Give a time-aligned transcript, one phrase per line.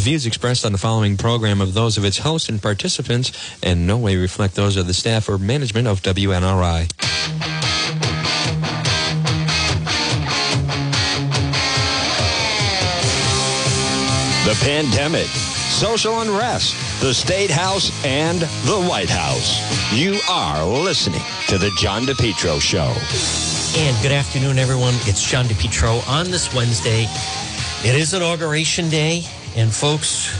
[0.00, 3.32] The views expressed on the following program are those of its host and participants
[3.62, 6.88] and no way reflect those of the staff or management of WNRI.
[14.46, 19.60] The pandemic, social unrest, the State House, and the White House.
[19.92, 22.90] You are listening to The John DePetro Show.
[23.78, 24.94] And good afternoon, everyone.
[25.00, 27.06] It's John DePetro on this Wednesday.
[27.82, 29.24] It is Inauguration Day,
[29.56, 30.30] and folks,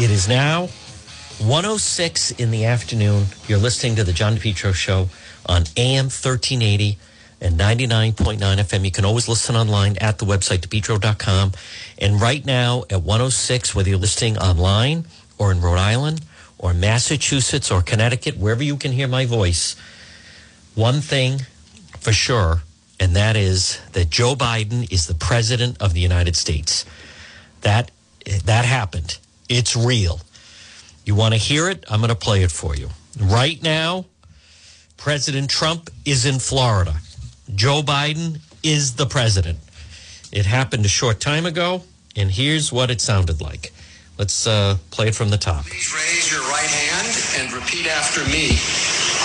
[0.00, 0.68] it is now
[1.38, 3.26] 106 in the afternoon.
[3.46, 5.08] You're listening to The John DePetro Show
[5.46, 6.98] on AM 1380
[7.40, 8.84] and 99.9 FM.
[8.84, 11.52] You can always listen online at the website, depetro.com.
[11.98, 15.04] And right now at 106, whether you're listening online
[15.38, 16.22] or in Rhode Island
[16.58, 19.76] or Massachusetts or Connecticut, wherever you can hear my voice,
[20.74, 21.40] one thing
[22.00, 22.62] for sure,
[22.98, 26.86] and that is that Joe Biden is the president of the United States.
[27.60, 27.90] That
[28.44, 29.18] that happened.
[29.48, 30.20] It's real.
[31.04, 31.84] You want to hear it?
[31.88, 32.90] I'm going to play it for you.
[33.20, 34.06] Right now,
[34.96, 36.96] President Trump is in Florida.
[37.54, 39.58] Joe Biden is the president.
[40.32, 41.82] It happened a short time ago,
[42.16, 43.72] and here's what it sounded like.
[44.18, 45.64] Let's uh, play it from the top.
[45.66, 47.06] Please raise your right hand
[47.38, 49.05] and repeat after me.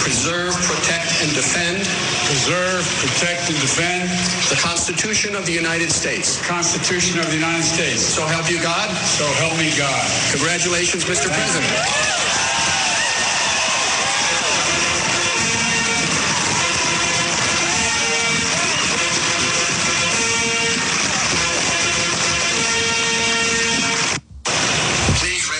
[0.00, 1.84] preserve, protect, and defend
[2.28, 4.08] preserve, protect, and defend
[4.50, 6.36] the Constitution of the United States.
[6.46, 8.02] Constitution of the United States.
[8.02, 8.90] So help you God.
[9.18, 10.04] So help me God.
[10.32, 11.32] Congratulations, Mr.
[11.32, 12.27] President.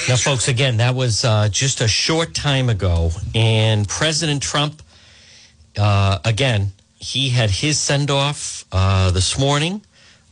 [0.09, 4.83] Now, folks, again, that was uh, just a short time ago, and President Trump,
[5.77, 9.83] uh, again, he had his send off uh, this morning,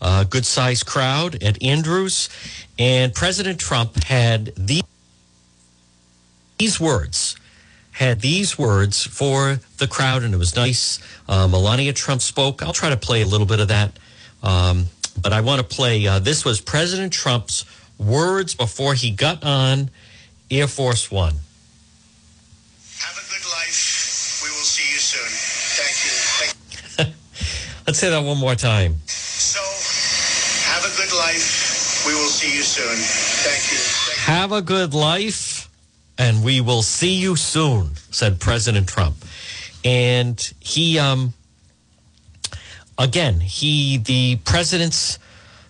[0.00, 2.30] a good sized crowd at Andrews,
[2.78, 4.82] and President Trump had the-
[6.56, 7.36] these words.
[7.92, 11.00] Had these words for the crowd, and it was nice.
[11.28, 12.62] Uh, Melania Trump spoke.
[12.62, 13.98] I'll try to play a little bit of that,
[14.42, 14.86] um,
[15.20, 16.06] but I want to play.
[16.06, 17.66] Uh, this was President Trump's
[17.98, 19.90] words before he got on
[20.50, 21.34] Air Force One.
[22.98, 24.40] Have a good life.
[24.42, 25.30] We will see you soon.
[25.76, 26.10] Thank you.
[26.96, 27.14] Thank
[27.86, 28.96] Let's say that one more time.
[29.06, 29.60] So,
[30.70, 32.04] have a good life.
[32.06, 32.96] We will see you soon.
[32.96, 33.78] Thank you.
[33.78, 35.68] Thank Have a good life,
[36.18, 39.16] and we will see you soon, said President Trump.
[39.84, 41.32] And he, um,
[42.98, 45.18] again, he, the president's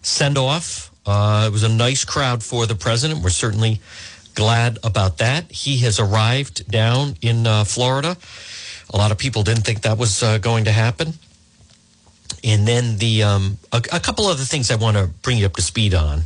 [0.03, 3.23] send off, uh, it was a nice crowd for the president.
[3.23, 3.81] We're certainly
[4.35, 5.51] glad about that.
[5.51, 8.17] He has arrived down in uh, Florida.
[8.93, 11.15] A lot of people didn't think that was uh, going to happen.
[12.45, 15.55] And then the um, a, a couple other things I want to bring you up
[15.55, 16.23] to speed on.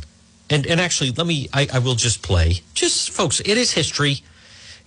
[0.49, 1.47] And and actually, let me.
[1.53, 2.61] I, I will just play.
[2.73, 4.21] Just folks, it is history.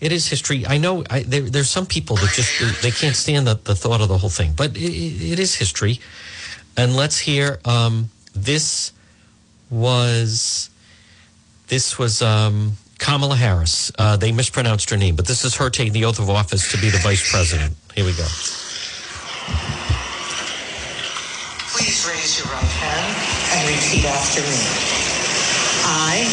[0.01, 0.67] It is history.
[0.67, 4.01] I know I, there, there's some people that just they, can't stand the, the thought
[4.01, 6.01] of the whole thing, but it, it it is history.
[6.77, 7.59] And let's hear.
[7.65, 8.93] Um, this
[9.75, 10.71] was
[11.69, 13.91] this was um, Kamala Harris.
[13.99, 16.79] Uh, they mispronounced her name, but this is her taking the oath of office to
[16.79, 17.75] be the vice president.
[17.95, 18.27] Here we go.
[21.75, 23.17] Please raise your right hand
[23.53, 24.63] and repeat after me.
[25.87, 26.25] I,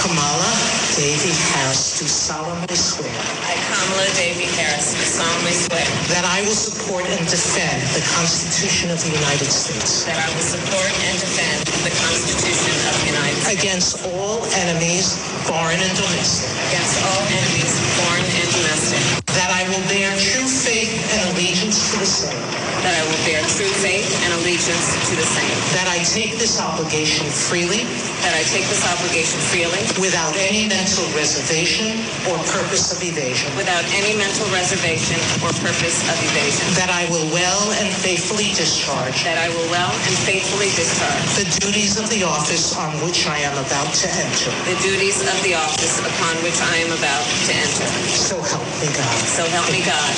[0.00, 3.08] Kamala Devi Harris, do solemnly swear
[3.48, 5.80] I, Kamala Devi Harris, do solemnly swear
[6.12, 10.44] that I will support and defend the Constitution of the United States that I will
[10.44, 15.16] support and defend the Constitution of the United States against all enemies,
[15.48, 17.72] foreign and domestic, against all enemies,
[18.04, 19.00] foreign and domestic,
[19.32, 22.44] that I will bear true faith and allegiance to the same,
[22.84, 26.60] that I will bear true faith and allegiance to the same, that I take this
[26.60, 27.88] obligation freely
[28.22, 31.94] that I take this obligation freely without any mental reservation
[32.26, 37.22] or purpose of evasion, without any mental reservation or purpose of evasion, that I will
[37.30, 42.26] well and faithfully discharge that I will well and faithfully discharge the duties of the
[42.26, 44.50] office on which I am about to enter.
[44.66, 47.86] the duties of the office upon which I am about to enter.
[48.10, 49.22] So help me God.
[49.22, 50.10] So help me God.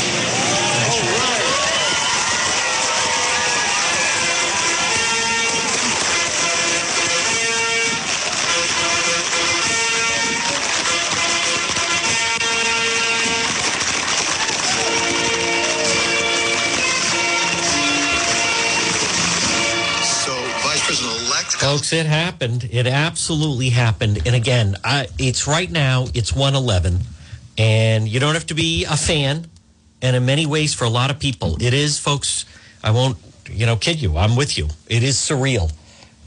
[21.65, 22.69] Folks, it happened.
[22.71, 24.19] It absolutely happened.
[24.27, 26.99] And again, I, it's right now, it's 111.
[27.57, 29.47] And you don't have to be a fan.
[30.03, 32.45] And in many ways, for a lot of people, it is, folks,
[32.83, 33.17] I won't,
[33.49, 34.19] you know, kid you.
[34.19, 34.69] I'm with you.
[34.91, 35.73] It is surreal.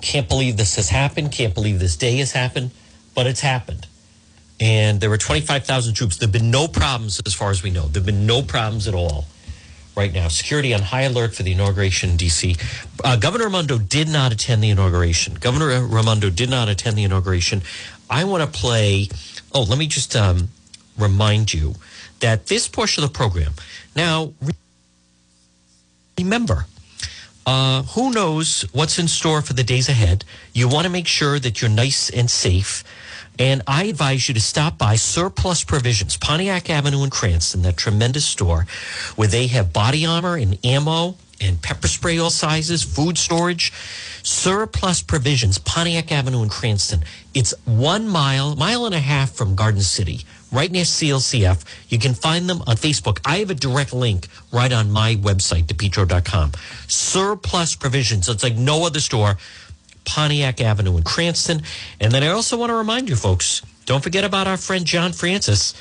[0.02, 1.32] Can't believe this has happened.
[1.32, 2.72] Can't believe this day has happened.
[3.14, 3.86] But it's happened.
[4.60, 6.18] And there were 25,000 troops.
[6.18, 7.84] There have been no problems as far as we know.
[7.84, 9.26] There have been no problems at all
[9.98, 10.28] right now.
[10.28, 12.56] Security on high alert for the inauguration in D.C.
[13.04, 15.34] Uh, Governor Raimondo did not attend the inauguration.
[15.34, 17.64] Governor Raimondo did not attend the inauguration.
[18.10, 19.10] I want to play.
[19.54, 20.50] Oh, let me just um,
[20.98, 21.74] remind you
[22.20, 23.54] that this portion of the program.
[23.96, 24.34] Now,
[26.18, 26.68] remember,
[27.46, 30.24] uh, who knows what's in store for the days ahead?
[30.54, 32.84] You want to make sure that you're nice and safe.
[33.40, 38.26] And I advise you to stop by Surplus Provisions, Pontiac Avenue in Cranston, that tremendous
[38.26, 38.66] store
[39.16, 43.72] where they have body armor and ammo and pepper spray all sizes, food storage.
[44.24, 47.04] Surplus Provisions, Pontiac Avenue in Cranston.
[47.34, 51.64] It's one mile, mile and a half from Garden City, right near CLCF.
[51.88, 53.20] You can find them on Facebook.
[53.24, 56.52] I have a direct link right on my website, depetro.com.
[56.88, 58.28] Surplus Provisions.
[58.28, 59.38] It's like no other store.
[60.08, 61.62] Pontiac Avenue in Cranston.
[62.00, 65.14] And then I also want to remind you folks, don't forget about our friend John
[65.14, 65.74] Francis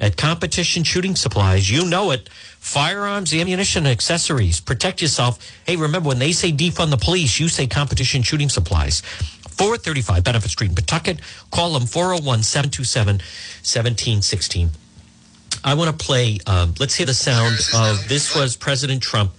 [0.00, 1.70] at Competition Shooting Supplies.
[1.70, 2.28] You know it.
[2.30, 4.60] Firearms, ammunition, accessories.
[4.60, 5.38] Protect yourself.
[5.66, 9.02] Hey, remember when they say defund the police, you say Competition Shooting Supplies.
[9.02, 11.20] 435 Benefit Street in Pawtucket.
[11.50, 14.70] Call them 401 727 1716.
[15.62, 19.32] I want to play, um, let's hear the sound of this was President Trump.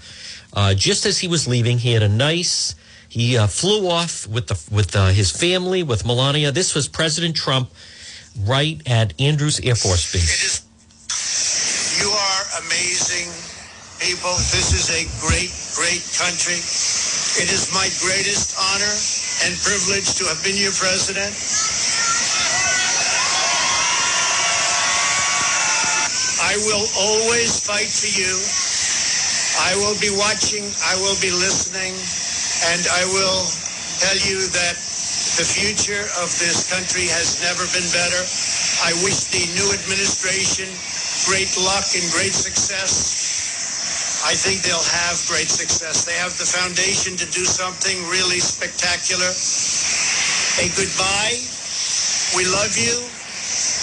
[0.53, 2.75] Uh, just as he was leaving, he had a nice
[3.15, 6.51] he uh, flew off with the with uh, his family with Melania.
[6.51, 7.71] This was President Trump
[8.43, 10.67] right at Andrews Air Force Base.
[11.95, 13.31] You are amazing
[14.03, 14.35] people.
[14.51, 15.47] This is a great,
[15.79, 16.59] great country.
[17.39, 18.95] It is my greatest honor
[19.47, 21.31] and privilege to have been your president.
[26.43, 28.35] I will always fight for you.
[29.63, 30.67] I will be watching.
[30.83, 31.95] I will be listening.
[32.71, 33.43] And I will
[33.99, 34.75] tell you that
[35.35, 38.21] the future of this country has never been better.
[38.87, 40.71] I wish the new administration
[41.27, 44.23] great luck and great success.
[44.23, 46.05] I think they'll have great success.
[46.05, 49.29] They have the foundation to do something really spectacular.
[50.63, 51.35] A goodbye.
[52.33, 52.95] We love you.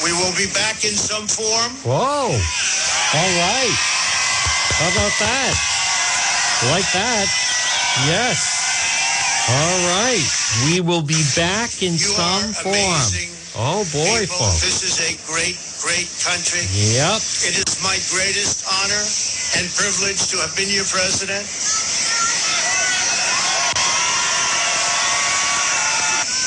[0.02, 1.72] We will be back in some form.
[1.84, 2.32] Whoa.
[2.32, 3.76] All right.
[4.80, 5.52] How about that?
[6.72, 7.28] Like that.
[8.08, 9.48] Yes.
[9.48, 10.24] All right.
[10.66, 12.72] We will be back in You some form.
[12.74, 14.40] amazing Oh, boy, people.
[14.40, 14.64] folks.
[14.64, 16.64] This is a great, great country.
[16.72, 17.20] Yep.
[17.52, 19.04] It is my greatest honor
[19.60, 21.44] and privilege to have been your president.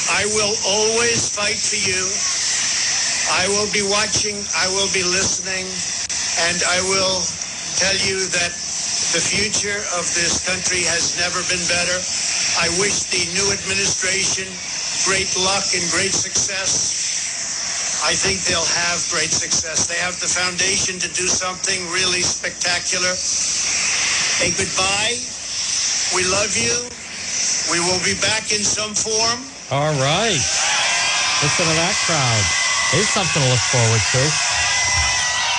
[0.10, 2.02] I will always fight for you.
[3.38, 4.38] I will be watching.
[4.56, 5.66] I will be listening.
[6.50, 7.20] And I will
[7.78, 8.54] tell you that
[9.16, 11.96] the future of this country has never been better.
[12.60, 14.44] I wish the new administration
[15.08, 18.04] great luck and great success.
[18.04, 19.88] I think they'll have great success.
[19.88, 23.16] They have the foundation to do something really spectacular.
[24.44, 25.16] A goodbye.
[26.12, 26.76] We love you.
[27.72, 29.48] We will be back in some form.
[29.72, 30.44] All right.
[31.40, 32.44] Listen to that crowd.
[32.92, 34.65] There's something to look forward to.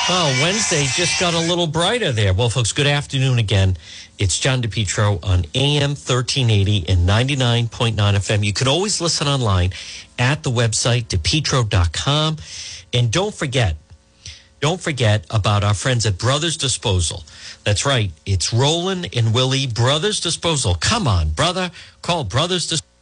[0.08, 2.32] Well, Wednesday just got a little brighter there.
[2.32, 3.76] Well, folks, good afternoon again.
[4.20, 8.44] It's John DePetro on AM 1380 and 99.9 FM.
[8.44, 9.72] You can always listen online
[10.16, 12.36] at the website, depetro.com.
[12.92, 13.74] And don't forget,
[14.60, 17.24] don't forget about our friends at Brothers Disposal.
[17.64, 18.12] That's right.
[18.24, 20.76] It's Roland and Willie Brothers Disposal.
[20.76, 21.72] Come on, brother.
[22.02, 22.95] Call Brothers Disposal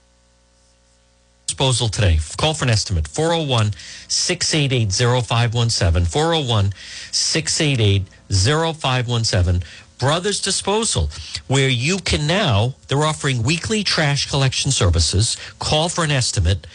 [1.54, 2.18] disposal today.
[2.37, 3.75] Call for an estimate 401
[4.08, 6.04] 688 0517.
[6.04, 6.73] 401
[7.12, 9.62] 688 0517.
[10.00, 11.11] Brothers Disposal,
[11.46, 15.37] where you can now, they're offering weekly trash collection services.
[15.61, 16.66] Call for an estimate.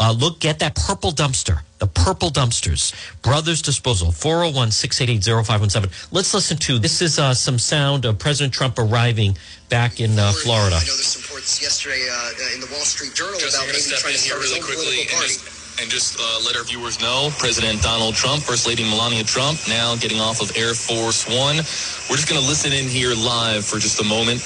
[0.00, 2.96] Uh, look, get that purple dumpster, the purple dumpsters.
[3.20, 6.08] Brothers Disposal, 401 688 0517.
[6.10, 9.36] Let's listen to this is uh, some sound of President Trump arriving
[9.68, 10.76] back in uh, Florida.
[10.76, 13.72] I know there's some reports yesterday uh, in the Wall Street Journal Just, about I'm
[13.72, 15.36] going to maybe step trying in to start his really quickly political and party.
[15.36, 19.60] just, and just uh, let our viewers know President Donald Trump, First Lady Melania Trump,
[19.68, 21.60] now getting off of Air Force One.
[22.08, 24.40] We're just going to listen in here live for just a moment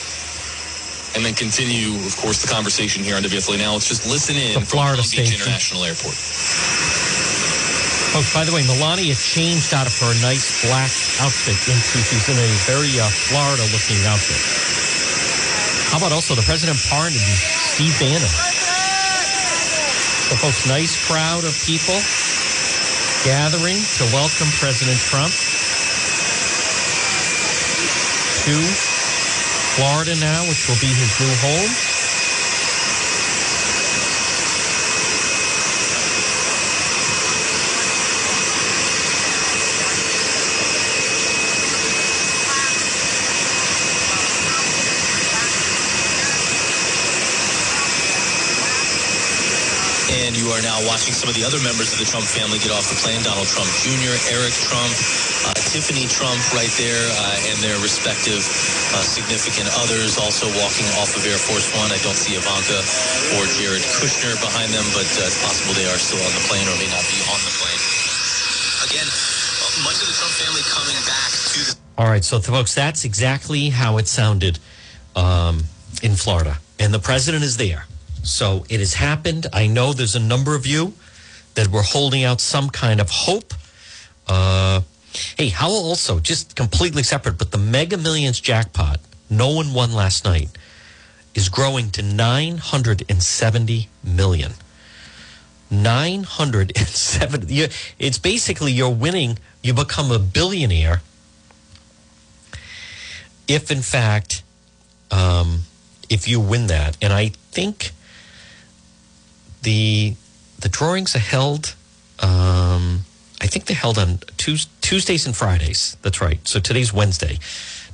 [1.14, 3.58] and then continue, of course, the conversation here on WFLA.
[3.58, 5.34] Now, let's just listen in The from Florida Palm Beach.
[5.34, 6.18] International Airport.
[8.14, 10.90] Folks, by the way, Melania changed out of her nice black
[11.22, 14.38] outfit into she's in a very uh, Florida looking outfit.
[15.90, 18.30] How about also the president pardoned Steve Bannon?
[20.30, 21.98] So, folks, nice crowd of people
[23.26, 25.34] gathering to welcome President Trump
[28.46, 28.93] to
[29.74, 31.66] Florida now, which will be his new home.
[50.14, 52.70] And you are now watching some of the other members of the Trump family get
[52.70, 53.22] off the plane.
[53.26, 54.94] Donald Trump Jr., Eric Trump,
[55.50, 58.46] uh, Tiffany Trump right there, uh, and their respective
[58.94, 61.90] uh, significant others also walking off of Air Force One.
[61.90, 62.78] I don't see Ivanka
[63.34, 66.62] or Jared Kushner behind them, but uh, it's possible they are still on the plane
[66.70, 67.82] or may not be on the plane.
[68.86, 69.08] Again,
[69.82, 73.70] much of the Trump family coming back to the All right, so folks, that's exactly
[73.70, 74.58] how it sounded
[75.16, 75.64] um,
[76.02, 77.86] in Florida, and the president is there.
[78.22, 79.46] So it has happened.
[79.52, 80.94] I know there's a number of you
[81.54, 83.52] that were holding out some kind of hope.
[84.26, 84.80] Uh,
[85.36, 90.24] hey, how also just completely separate, but the Mega Millions jackpot, no one won last
[90.24, 90.48] night,
[91.34, 94.52] is growing to 970 million.
[95.70, 97.54] 970.
[97.54, 97.68] you-
[97.98, 101.02] It's basically you're winning, you become a billionaire
[103.46, 104.42] if in fact
[105.10, 105.60] um,
[106.08, 107.90] if you win that and i think
[109.62, 110.14] the
[110.58, 111.74] the drawings are held
[112.20, 113.04] um,
[113.40, 115.96] i think they're held on Tues- tuesdays and fridays.
[116.02, 116.46] That's right.
[116.46, 117.38] So today's wednesday.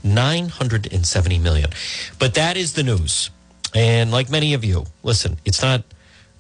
[0.03, 1.71] 970 million.
[2.19, 3.31] But that is the news.
[3.75, 5.83] And like many of you listen it's not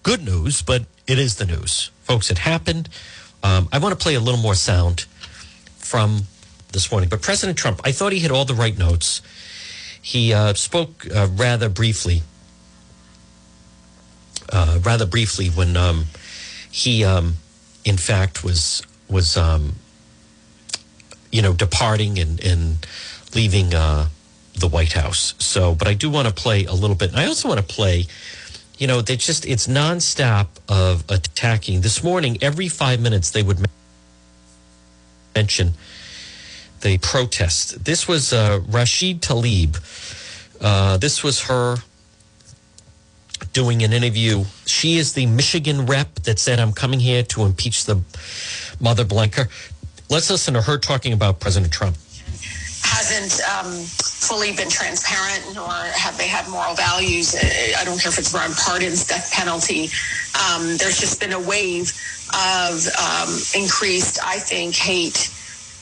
[0.02, 1.90] good news but it is the news.
[2.02, 2.88] Folks it happened.
[3.42, 5.06] Um, i want to play a little more sound
[5.78, 6.22] from
[6.72, 7.08] this morning.
[7.08, 9.22] But President Trump, I thought he had all the right notes.
[10.00, 12.22] He uh, spoke uh, rather briefly,
[14.52, 16.06] uh, rather briefly when um,
[16.70, 17.34] he, um,
[17.84, 19.74] in fact, was was um,
[21.30, 22.86] you know departing and and
[23.34, 24.08] leaving uh,
[24.58, 25.34] the White House.
[25.38, 27.10] So, but I do want to play a little bit.
[27.10, 28.06] And I also want to play.
[28.78, 31.82] You know, they just it's nonstop of attacking.
[31.82, 33.58] This morning, every five minutes, they would
[35.34, 35.74] mention
[36.80, 37.84] the protest.
[37.84, 39.78] This was uh, Rashid Tlaib.
[40.60, 41.76] Uh, this was her
[43.52, 44.44] doing an interview.
[44.66, 47.96] She is the Michigan rep that said, I'm coming here to impeach the
[48.80, 49.48] mother blanker.
[50.08, 51.96] Let's listen to her talking about President Trump.
[52.82, 57.34] hasn't um, fully been transparent, nor have they had moral values.
[57.36, 59.88] I don't care if it's around pardons, death penalty.
[60.34, 61.92] Um, there's just been a wave
[62.34, 65.30] of um, increased, I think, hate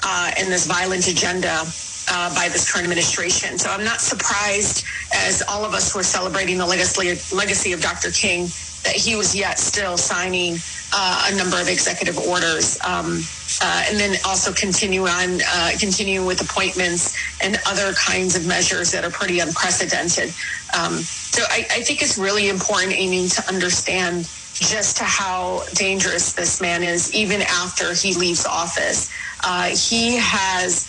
[0.04, 1.62] uh, and this violent agenda
[2.10, 3.58] uh, by this current administration.
[3.58, 8.10] So I'm not surprised, as all of us were celebrating the legacy, legacy of Dr.
[8.10, 8.48] King,
[8.84, 10.56] that he was yet still signing
[10.92, 13.20] uh, a number of executive orders, um,
[13.60, 18.90] uh, and then also continue on, uh, continue with appointments and other kinds of measures
[18.92, 20.32] that are pretty unprecedented.
[20.78, 26.32] Um, so I, I think it's really important, Amy, to understand just to how dangerous
[26.32, 29.10] this man is, even after he leaves office.
[29.44, 30.86] Uh, he has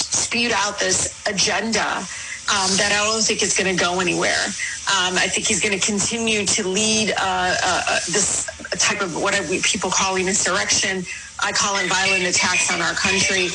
[0.00, 2.02] spewed out this agenda
[2.50, 4.44] um, that I don't think is going to go anywhere.
[4.90, 9.14] Um, I think he's going to continue to lead uh, uh, uh, this type of
[9.14, 11.04] what we people calling insurrection.
[11.42, 13.46] I call it violent attacks on our country.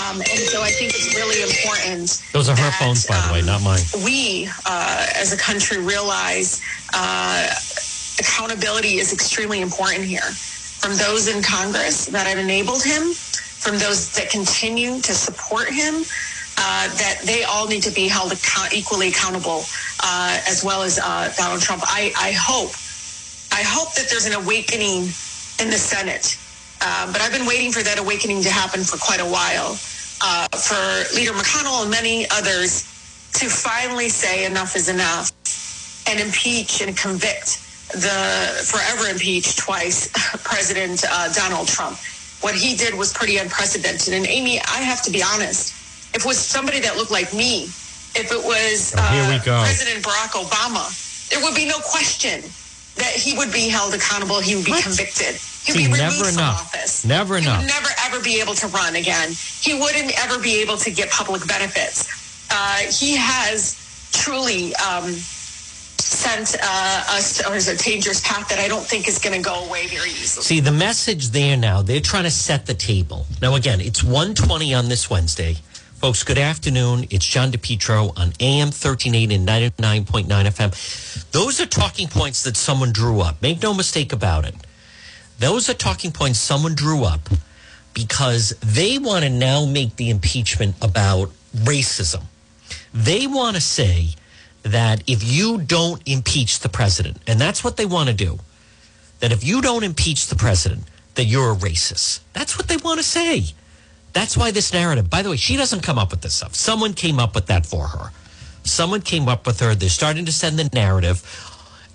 [0.00, 3.32] Um, and so I think it's really important Those are her that, phones, by the
[3.32, 3.80] way, not mine.
[4.04, 6.62] we uh, as a country realize
[6.94, 7.50] uh,
[8.18, 10.30] accountability is extremely important here
[10.84, 16.04] from those in Congress that have enabled him, from those that continue to support him,
[16.58, 19.64] uh, that they all need to be held account- equally accountable,
[20.02, 21.82] uh, as well as uh, Donald Trump.
[21.86, 22.72] I, I hope,
[23.52, 25.08] I hope that there's an awakening
[25.60, 26.38] in the Senate.
[26.80, 29.78] Uh, but I've been waiting for that awakening to happen for quite a while.
[30.22, 32.82] Uh, for Leader McConnell and many others
[33.34, 35.30] to finally say enough is enough
[36.08, 37.58] and impeach and convict
[37.92, 40.08] the forever impeached twice
[40.44, 41.98] President uh, Donald Trump.
[42.40, 44.14] What he did was pretty unprecedented.
[44.14, 45.72] And Amy, I have to be honest.
[46.14, 47.64] If it was somebody that looked like me,
[48.14, 49.40] if it was Oh, uh.
[49.64, 50.86] President Barack Obama,
[51.30, 52.40] there would be no question
[52.96, 54.40] that he would be held accountable.
[54.40, 55.34] He would be convicted.
[55.66, 56.60] He'd See, be removed never from enough.
[56.74, 57.04] office.
[57.04, 57.62] Never he enough.
[57.62, 59.30] would never ever be able to run again.
[59.60, 62.06] He wouldn't ever be able to get public benefits.
[62.50, 63.74] Uh, he has
[64.12, 65.10] truly um,
[65.98, 69.42] sent uh, us or is a dangerous path that I don't think is going to
[69.42, 70.44] go away very easily.
[70.44, 73.26] See, the message there now, they're trying to set the table.
[73.42, 75.56] Now, again, it's 120 on this Wednesday.
[76.04, 77.06] Folks, good afternoon.
[77.08, 81.30] It's John DePetro on AM 1380 and 99.9 FM.
[81.30, 83.40] Those are talking points that someone drew up.
[83.40, 84.54] Make no mistake about it.
[85.38, 87.20] Those are talking points someone drew up
[87.94, 92.24] because they want to now make the impeachment about racism.
[92.92, 94.08] They want to say
[94.62, 98.40] that if you don't impeach the president, and that's what they want to do,
[99.20, 100.82] that if you don't impeach the president,
[101.14, 102.20] that you're a racist.
[102.34, 103.54] That's what they want to say.
[104.14, 106.54] That's why this narrative, by the way, she doesn't come up with this stuff.
[106.54, 108.12] Someone came up with that for her.
[108.62, 109.74] Someone came up with her.
[109.74, 111.22] They're starting to send the narrative.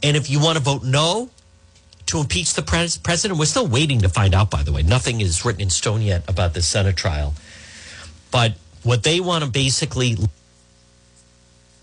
[0.03, 1.29] And if you want to vote no
[2.07, 4.83] to impeach the pres- president, we're still waiting to find out, by the way.
[4.83, 7.33] Nothing is written in stone yet about the Senate trial.
[8.31, 10.17] But what they want to basically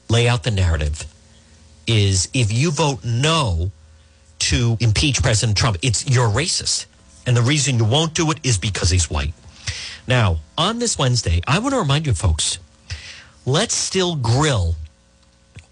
[0.08, 1.04] lay out the narrative
[1.86, 3.70] is if you vote no
[4.38, 6.86] to impeach President Trump, it's you're racist.
[7.26, 9.32] And the reason you won't do it is because he's white.
[10.06, 12.58] Now, on this Wednesday, I want to remind you folks,
[13.44, 14.76] let's still grill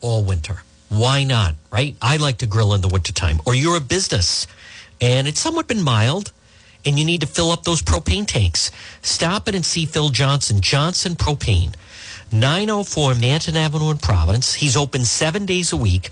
[0.00, 0.62] all winter.
[0.88, 1.54] Why not?
[1.70, 1.96] Right?
[2.02, 3.40] I like to grill in the wintertime.
[3.46, 4.46] Or you're a business
[5.00, 6.32] and it's somewhat been mild
[6.84, 8.70] and you need to fill up those propane tanks.
[9.02, 11.74] Stop it and see Phil Johnson, Johnson Propane.
[12.32, 14.54] 904 Manton Avenue in Providence.
[14.54, 16.10] He's open seven days a week.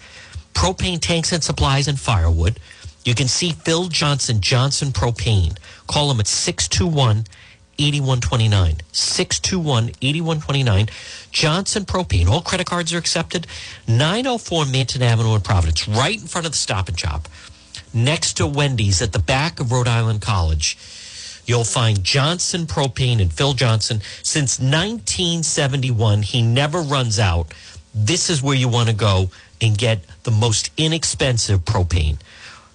[0.54, 2.58] Propane tanks and supplies and firewood.
[3.04, 5.56] You can see Phil Johnson, Johnson Propane.
[5.88, 7.24] Call him at 621
[7.78, 8.76] 8129.
[8.92, 10.88] 621 8129.
[11.30, 12.28] Johnson Propane.
[12.28, 13.46] All credit cards are accepted.
[13.88, 17.28] 904 Manton Avenue in Providence, right in front of the Stop and Shop,
[17.92, 20.76] next to Wendy's at the back of Rhode Island College.
[21.44, 24.00] You'll find Johnson Propane and Phil Johnson.
[24.22, 27.52] Since 1971, he never runs out.
[27.94, 32.18] This is where you want to go and get the most inexpensive propane.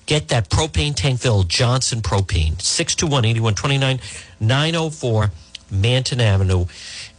[0.07, 3.99] Get that propane tank filled Johnson Propane, 621 8129
[4.39, 5.31] 904
[5.69, 6.65] Manton Avenue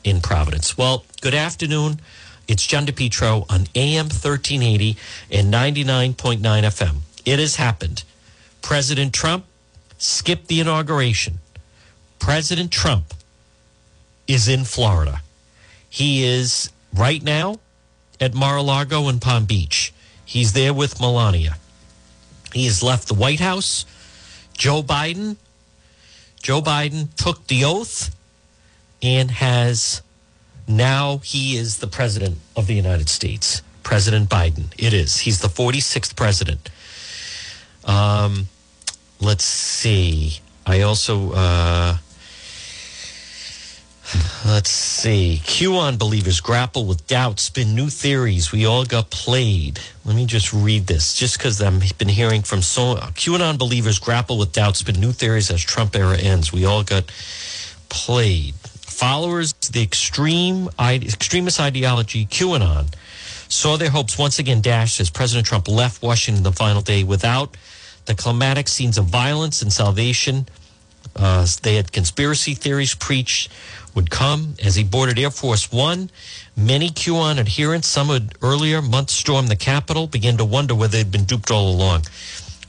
[0.05, 0.79] in Providence.
[0.79, 2.01] Well, good afternoon.
[2.49, 4.97] It's John DePetro on AM 1380
[5.31, 6.97] and 99.9 FM.
[7.27, 8.05] It has happened.
[8.63, 9.45] President Trump
[9.99, 11.41] skipped the inauguration.
[12.19, 13.13] President Trump
[14.27, 15.21] is in Florida.
[15.91, 17.57] He is right now
[18.19, 19.93] at Mar-a-Lago and Palm Beach.
[20.25, 21.59] He's there with Melania.
[22.53, 23.85] He has left the White House.
[24.55, 25.37] Joe Biden,
[26.43, 28.15] Joe Biden took the oath
[29.03, 30.03] and has
[30.67, 33.63] now he is the president of the United States.
[33.83, 34.67] President Biden.
[34.77, 35.21] It is.
[35.21, 36.71] He's the 46th president.
[37.85, 38.49] Um,
[39.21, 40.41] let's see.
[40.67, 41.97] I also uh,
[44.47, 45.41] let's see.
[45.45, 48.53] QAnon believers grapple with doubts, spin new theories.
[48.53, 49.81] We all got played.
[50.05, 54.39] Let me just read this, just because I've been hearing from so QAnon believers grapple
[54.39, 56.53] with doubts, spin new theories as Trump era ends.
[56.53, 57.05] We all got
[57.89, 58.55] played.
[58.55, 62.93] Followers the extreme extremist ideology QAnon
[63.49, 67.57] saw their hopes once again dashed as President Trump left Washington the final day without
[68.07, 70.47] the climatic scenes of violence and salvation.
[71.15, 73.51] Uh, they had conspiracy theories preached
[73.95, 76.11] would come as he boarded Air Force One.
[76.57, 81.11] Many QAnon adherents, some had earlier months stormed the Capitol, began to wonder whether they'd
[81.11, 82.05] been duped all along.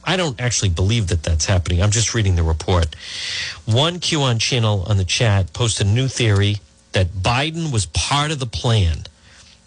[0.04, 1.82] I don't actually believe that that's happening.
[1.82, 2.96] I'm just reading the report.
[3.66, 6.58] One QAnon channel on the chat posted a new theory
[6.94, 9.04] that Biden was part of the plan.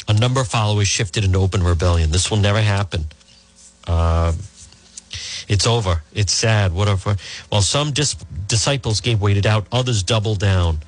[0.08, 2.10] A number of followers shifted into open rebellion.
[2.10, 3.06] This will never happen.
[3.86, 4.32] Uh,
[5.48, 6.02] it's over.
[6.12, 6.72] It's sad.
[6.72, 7.16] Whatever.
[7.48, 8.16] While some dis-
[8.48, 10.78] disciples gave way to doubt, others doubled down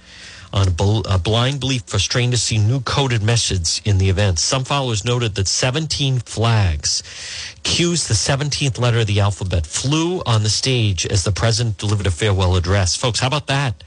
[0.55, 4.39] on a blind belief for strain to see new coded messages in the event.
[4.39, 7.03] Some followers noted that 17 flags,
[7.65, 12.07] Q's the 17th letter of the alphabet, flew on the stage as the president delivered
[12.07, 12.95] a farewell address.
[12.95, 13.83] Folks, how about that?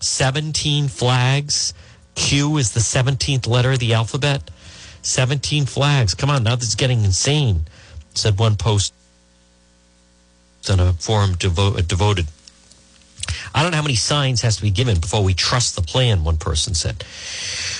[0.00, 1.74] 17 flags.
[2.16, 4.50] Q is the 17th letter of the alphabet.
[5.02, 6.14] 17 flags.
[6.14, 7.66] Come on, now this is getting insane,
[8.14, 8.92] said one post
[10.68, 12.26] on a forum devo- devoted
[13.54, 16.24] I don't know how many signs has to be given before we trust the plan,
[16.24, 17.04] one person said.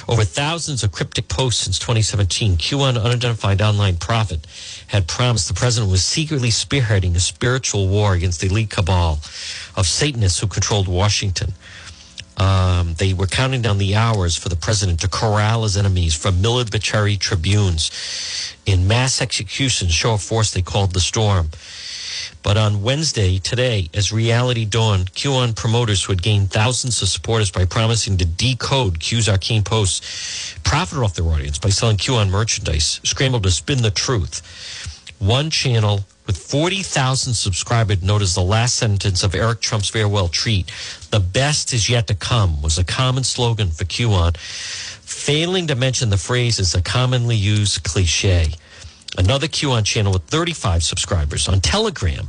[0.09, 4.47] Over thousands of cryptic posts since 2017, QAnon unidentified online prophet
[4.89, 9.21] had promised the president was secretly spearheading a spiritual war against the elite cabal
[9.77, 11.53] of Satanists who controlled Washington.
[12.37, 16.41] Um, they were counting down the hours for the president to corral his enemies from
[16.41, 21.51] military tribunes in mass executions, show of force they called the storm.
[22.43, 27.51] But on Wednesday, today, as reality dawned, QAnon promoters who had gained thousands of supporters
[27.51, 33.01] by promising to decode Q's arcane posts profited off their audience by selling QAnon merchandise,
[33.05, 34.41] scrambled to spin the truth.
[35.19, 40.73] One channel with 40,000 subscribers, notice the last sentence of Eric Trump's farewell tweet.
[41.11, 44.37] The best is yet to come was a common slogan for QAnon.
[44.37, 48.53] Failing to mention the phrase is a commonly used cliche.
[49.19, 52.29] Another QAnon channel with 35 subscribers on Telegram.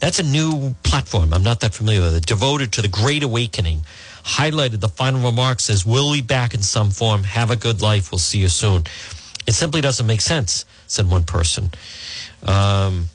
[0.00, 1.32] That's a new platform.
[1.32, 2.26] I'm not that familiar with it.
[2.26, 3.82] Devoted to the Great Awakening.
[4.24, 7.22] Highlighted the final remarks as we'll be back in some form.
[7.22, 8.10] Have a good life.
[8.10, 8.84] We'll see you soon.
[9.46, 11.70] It simply doesn't make sense, said one person.
[12.44, 13.06] Um,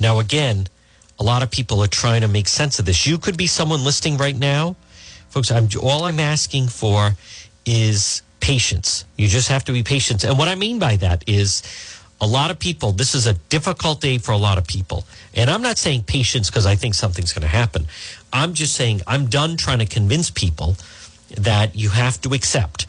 [0.00, 0.68] now, again,
[1.18, 3.06] a lot of people are trying to make sense of this.
[3.06, 4.76] You could be someone listening right now.
[5.28, 7.12] Folks, I'm, all I'm asking for
[7.64, 9.06] is patience.
[9.16, 10.24] You just have to be patient.
[10.24, 11.62] And what I mean by that is
[12.20, 15.04] a lot of people, this is a difficult day for a lot of people.
[15.34, 17.86] And I'm not saying patience because I think something's going to happen.
[18.32, 20.76] I'm just saying I'm done trying to convince people
[21.38, 22.86] that you have to accept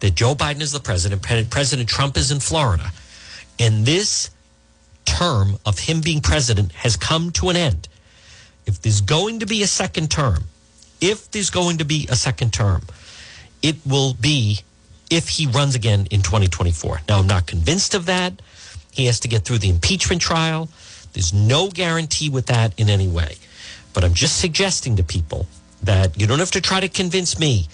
[0.00, 2.92] that Joe Biden is the president, President Trump is in Florida.
[3.58, 4.30] And this
[5.04, 7.88] term of him being president has come to an end.
[8.66, 10.44] If there's going to be a second term,
[11.00, 12.82] if there's going to be a second term,
[13.62, 14.60] it will be
[15.10, 17.02] if he runs again in 2024.
[17.08, 18.40] Now, I'm not convinced of that.
[18.92, 20.68] He has to get through the impeachment trial.
[21.12, 23.36] There's no guarantee with that in any way.
[23.92, 25.46] But I'm just suggesting to people
[25.82, 27.66] that you don't have to try to convince me.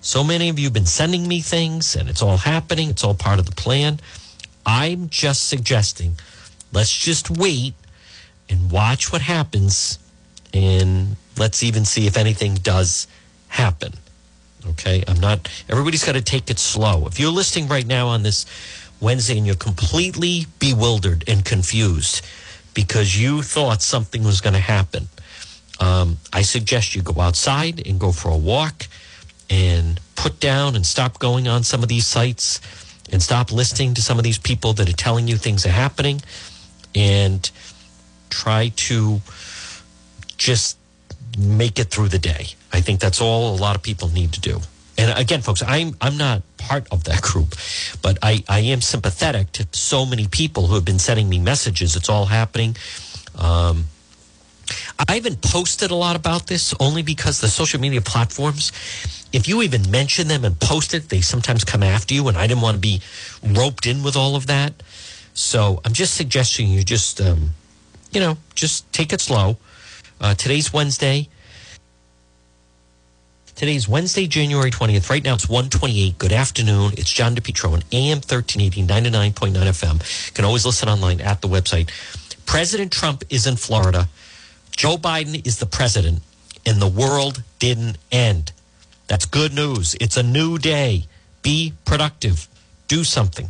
[0.00, 3.14] So many of you have been sending me things and it's all happening, it's all
[3.14, 4.00] part of the plan.
[4.64, 6.14] I'm just suggesting
[6.72, 7.74] let's just wait
[8.48, 9.98] and watch what happens
[10.52, 13.06] and let's even see if anything does
[13.48, 13.94] happen.
[14.66, 17.06] Okay, I'm not, everybody's got to take it slow.
[17.06, 18.44] If you're listening right now on this
[19.00, 22.24] Wednesday and you're completely bewildered and confused
[22.74, 25.08] because you thought something was going to happen,
[25.80, 28.88] um, I suggest you go outside and go for a walk
[29.48, 32.60] and put down and stop going on some of these sites
[33.12, 36.20] and stop listening to some of these people that are telling you things are happening
[36.94, 37.50] and
[38.28, 39.20] try to
[40.36, 40.76] just
[41.38, 42.48] make it through the day.
[42.72, 44.60] I think that's all a lot of people need to do.
[44.98, 47.54] And again, folks, I'm I'm not part of that group,
[48.02, 51.94] but I, I am sympathetic to so many people who have been sending me messages.
[51.94, 52.76] It's all happening.
[53.36, 53.86] Um,
[55.08, 58.72] I haven't posted a lot about this only because the social media platforms,
[59.32, 62.46] if you even mention them and post it, they sometimes come after you, and I
[62.46, 63.00] didn't want to be
[63.42, 64.74] roped in with all of that.
[65.32, 67.50] So I'm just suggesting you just, um,
[68.10, 69.56] you know, just take it slow.
[70.20, 71.28] Uh, today's Wednesday.
[73.58, 75.10] Today's Wednesday, January 20th.
[75.10, 76.16] Right now it's 128.
[76.16, 76.92] Good afternoon.
[76.92, 80.26] It's John DePetro on AM 1380, 99.9 FM.
[80.28, 81.90] You can always listen online at the website.
[82.46, 84.08] President Trump is in Florida.
[84.70, 86.22] Joe Biden is the president,
[86.64, 88.52] and the world didn't end.
[89.08, 89.96] That's good news.
[90.00, 91.06] It's a new day.
[91.42, 92.46] Be productive.
[92.86, 93.48] Do something.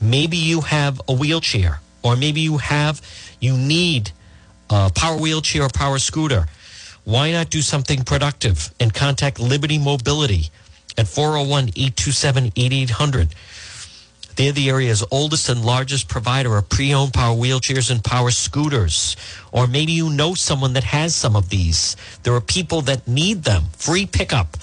[0.00, 3.02] Maybe you have a wheelchair, or maybe you have,
[3.38, 4.12] you need
[4.70, 6.46] a power wheelchair or power scooter
[7.06, 10.50] why not do something productive and contact Liberty Mobility
[10.98, 13.28] at 401 827 8800?
[14.34, 19.16] They're the area's oldest and largest provider of pre owned power wheelchairs and power scooters.
[19.52, 21.94] Or maybe you know someone that has some of these.
[22.24, 23.66] There are people that need them.
[23.76, 24.56] Free pickup.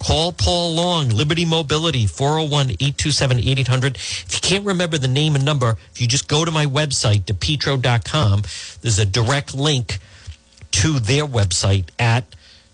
[0.00, 3.96] Call Paul Long, Liberty Mobility, 401 827 8800.
[3.96, 7.22] If you can't remember the name and number, if you just go to my website,
[7.22, 8.42] depetro.com,
[8.82, 10.00] there's a direct link
[10.72, 12.24] to their website at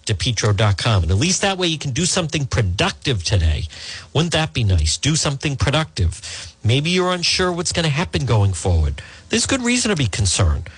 [0.06, 1.02] depetro.com.
[1.02, 3.64] And at least that way you can do something productive today.
[4.12, 4.96] Wouldn't that be nice?
[4.96, 6.54] Do something productive.
[6.62, 9.02] Maybe you're unsure what's going to happen going forward.
[9.28, 10.68] There's good reason to be concerned.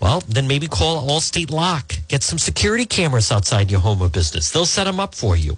[0.00, 1.94] Well, then maybe call Allstate Lock.
[2.08, 4.50] Get some security cameras outside your home or business.
[4.50, 5.56] They'll set them up for you.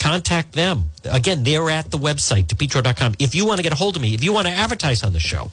[0.00, 0.90] Contact them.
[1.04, 3.14] Again, they're at the website, depetro.com.
[3.18, 5.12] If you want to get a hold of me, if you want to advertise on
[5.12, 5.50] the show,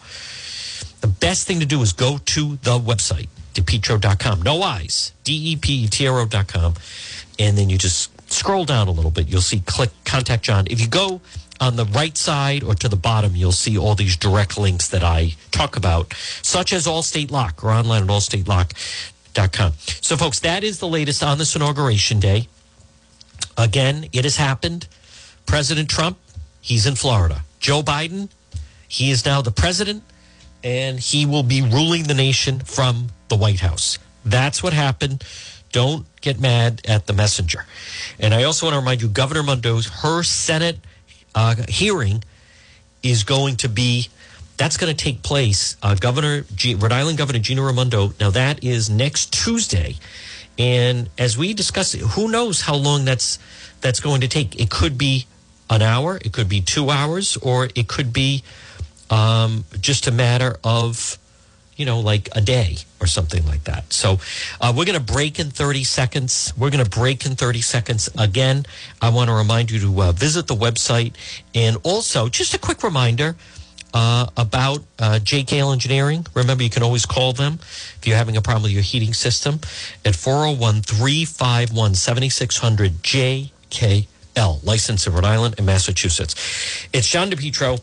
[1.01, 4.41] the best thing to do is go to the website depetro.com.
[4.41, 5.13] No eyes.
[5.23, 6.73] D-E-P-E-T-R-O.com.
[7.39, 9.27] And then you just scroll down a little bit.
[9.27, 10.67] You'll see click contact John.
[10.69, 11.21] If you go
[11.59, 15.03] on the right side or to the bottom, you'll see all these direct links that
[15.03, 19.73] I talk about, such as Allstate Lock or online at allstatelock.com.
[20.01, 22.47] So, folks, that is the latest on this inauguration day.
[23.57, 24.87] Again, it has happened.
[25.45, 26.17] President Trump,
[26.61, 27.43] he's in Florida.
[27.59, 28.29] Joe Biden,
[28.87, 30.03] he is now the president
[30.63, 33.97] and he will be ruling the nation from the White House.
[34.23, 35.23] That's what happened.
[35.71, 37.65] Don't get mad at the messenger.
[38.19, 40.79] And I also want to remind you, Governor Mundo's her Senate
[41.33, 42.23] uh, hearing
[43.03, 44.09] is going to be
[44.57, 45.75] that's going to take place.
[45.83, 48.13] Uh, Governor G- Rhode Island Governor Gina Raimondo.
[48.19, 49.97] Now that is next Tuesday,
[50.57, 53.37] and as we discuss it, who knows how long that's
[53.81, 54.59] that's going to take?
[54.59, 55.25] It could be
[55.69, 58.43] an hour, it could be two hours, or it could be
[59.09, 61.17] um, just a matter of
[61.75, 63.91] you know, like a day or something like that.
[63.91, 64.19] So
[64.61, 66.53] uh, we're going to break in 30 seconds.
[66.57, 68.09] We're going to break in 30 seconds.
[68.17, 68.65] Again,
[69.01, 71.13] I want to remind you to uh, visit the website.
[71.53, 73.35] And also, just a quick reminder
[73.95, 76.27] uh, about uh, JKL Engineering.
[76.33, 79.59] Remember, you can always call them if you're having a problem with your heating system
[80.03, 86.35] at 401 351 7600 JKL, licensed in Rhode Island and Massachusetts.
[86.91, 87.81] It's John DePetro.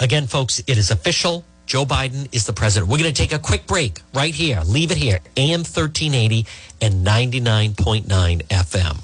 [0.00, 1.44] Again, folks, it is official.
[1.66, 2.90] Joe Biden is the president.
[2.90, 4.62] We're going to take a quick break right here.
[4.64, 5.18] Leave it here.
[5.36, 6.46] AM 1380
[6.80, 8.06] and 99.9
[8.46, 9.02] FM.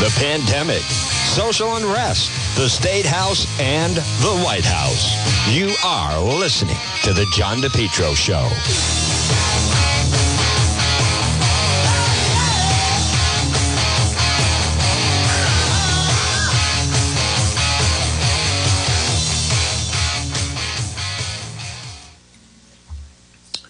[0.00, 5.14] The pandemic, social unrest, the State House, and the White House.
[5.48, 9.01] You are listening to The John DePetro Show.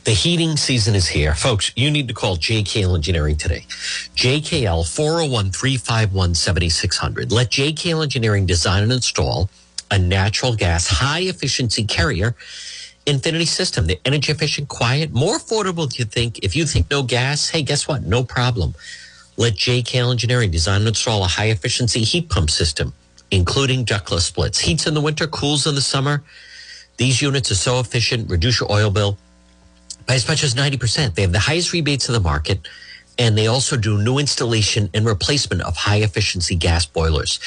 [0.05, 1.33] The heating season is here.
[1.33, 3.67] Folks, you need to call JKL Engineering today.
[4.17, 7.31] JKL 401 351 7600.
[7.31, 9.49] Let JKL Engineering design and install
[9.93, 12.35] a natural gas high efficiency carrier
[13.07, 13.87] infinity system.
[13.87, 16.41] The energy efficient, quiet, more affordable than you think.
[16.41, 18.03] If you think no gas, hey, guess what?
[18.03, 18.75] No problem.
[19.37, 22.93] Let JKL Engineering design and install a high efficiency heat pump system,
[23.31, 24.59] including ductless splits.
[24.59, 26.25] Heats in the winter, cools in the summer.
[26.97, 29.17] These units are so efficient, reduce your oil bill
[30.07, 31.15] by as much as 90%.
[31.15, 32.67] They have the highest rebates in the market,
[33.19, 37.39] and they also do new installation and replacement of high efficiency gas boilers.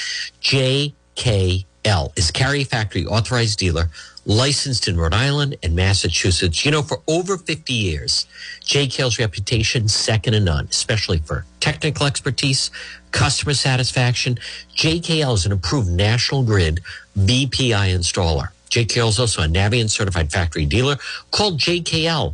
[0.41, 3.89] JKL is Carrier Factory authorized dealer,
[4.25, 6.65] licensed in Rhode Island and Massachusetts.
[6.65, 8.25] You know, for over 50 years,
[8.63, 12.71] JKL's reputation second to none, especially for technical expertise,
[13.11, 14.37] customer satisfaction.
[14.75, 16.81] JKL is an approved National Grid
[17.17, 18.49] BPI installer.
[18.69, 20.97] JKL is also a Navien certified factory dealer
[21.31, 22.33] called JKL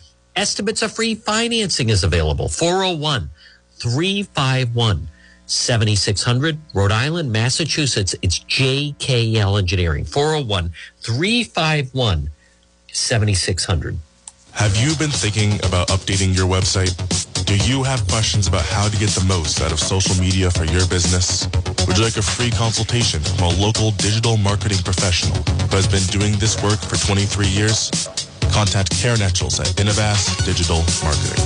[0.35, 1.15] Estimates of free.
[1.15, 2.47] Financing is available.
[2.47, 3.29] 401
[3.79, 5.07] 351
[5.45, 6.57] 7600.
[6.73, 8.15] Rhode Island, Massachusetts.
[8.21, 10.05] It's JKL Engineering.
[10.05, 12.29] 401 351
[12.93, 13.97] 7600.
[14.53, 16.95] Have you been thinking about updating your website?
[17.45, 20.63] Do you have questions about how to get the most out of social media for
[20.65, 21.47] your business?
[21.87, 25.35] Would you like a free consultation from a local digital marketing professional
[25.67, 27.91] who has been doing this work for 23 years?
[28.49, 31.43] Contact Karen Etchels at Innovast Digital Marketing.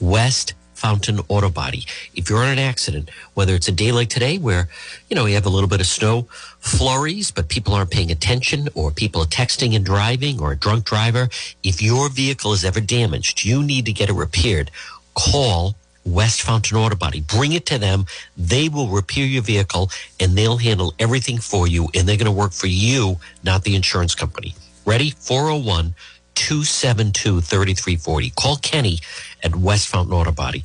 [0.00, 1.86] West Fountain Auto Body.
[2.14, 4.68] If you're in an accident, whether it's a day like today where,
[5.08, 6.28] you know, you have a little bit of snow
[6.60, 10.84] flurries, but people aren't paying attention or people are texting and driving or a drunk
[10.84, 11.28] driver,
[11.62, 14.70] if your vehicle is ever damaged, you need to get it repaired.
[15.14, 17.20] Call West Fountain Auto Body.
[17.20, 18.06] Bring it to them.
[18.36, 22.32] They will repair your vehicle and they'll handle everything for you and they're going to
[22.32, 24.54] work for you, not the insurance company.
[24.84, 25.10] Ready?
[25.10, 25.94] 401
[26.36, 28.30] 272 3340.
[28.30, 29.00] Call Kenny
[29.46, 30.62] at West Fountain Auto Body.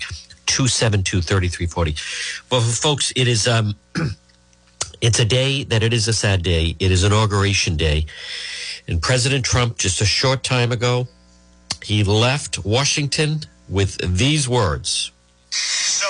[0.48, 1.96] 272 3340.
[2.50, 3.76] Well, folks, it is um
[5.02, 6.76] it's a day that it is a sad day.
[6.80, 8.06] It is inauguration day.
[8.88, 11.08] And President Trump just a short time ago,
[11.84, 15.12] he left Washington with these words.
[15.52, 16.10] So,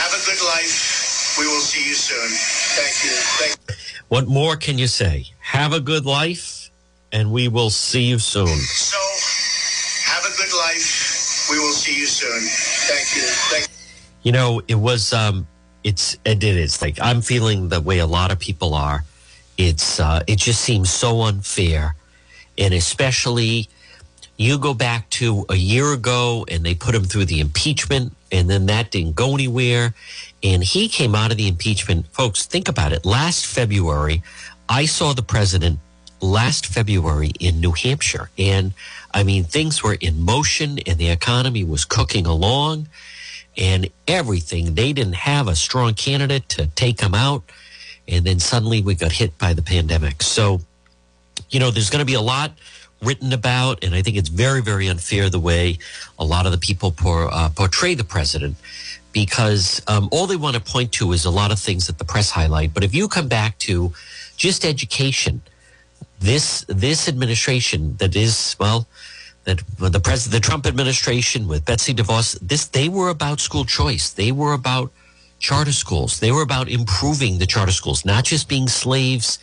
[0.00, 1.36] have a good life.
[1.38, 2.30] We will see you soon.
[2.78, 3.14] Thank you.
[3.38, 5.26] Thank What more can you say?
[5.40, 6.70] Have a good life
[7.12, 8.56] and we will see you soon.
[8.92, 8.98] So,
[10.10, 10.99] have a good life.
[11.50, 12.40] We will see you soon.
[12.40, 13.22] Thank you.
[13.50, 13.68] Thank
[14.22, 15.46] You know, it was um
[15.82, 19.04] it's it is like I'm feeling the way a lot of people are.
[19.58, 21.96] It's uh it just seems so unfair.
[22.56, 23.68] And especially
[24.36, 28.48] you go back to a year ago and they put him through the impeachment and
[28.48, 29.94] then that didn't go anywhere
[30.42, 34.22] and he came out of the impeachment folks think about it last february
[34.66, 35.78] i saw the president
[36.20, 38.30] last February in New Hampshire.
[38.38, 38.72] And
[39.12, 42.88] I mean, things were in motion and the economy was cooking along
[43.56, 44.74] and everything.
[44.74, 47.42] They didn't have a strong candidate to take them out.
[48.06, 50.22] And then suddenly we got hit by the pandemic.
[50.22, 50.60] So,
[51.50, 52.52] you know, there's going to be a lot
[53.02, 55.78] written about, and I think it's very, very unfair the way
[56.18, 58.56] a lot of the people por, uh, portray the president
[59.12, 62.04] because um, all they want to point to is a lot of things that the
[62.04, 62.72] press highlight.
[62.72, 63.92] But if you come back to
[64.36, 65.42] just education,
[66.20, 68.86] this this administration that is well
[69.44, 74.10] that the president the Trump administration with Betsy DeVos this they were about school choice.
[74.10, 74.92] They were about
[75.38, 76.20] charter schools.
[76.20, 79.38] They were about improving the charter schools not just being slaves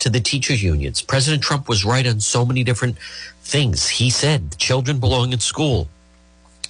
[0.00, 1.00] to the teachers unions.
[1.00, 2.98] President Trump was right on so many different
[3.42, 3.88] things.
[3.88, 5.88] He said children belong in school.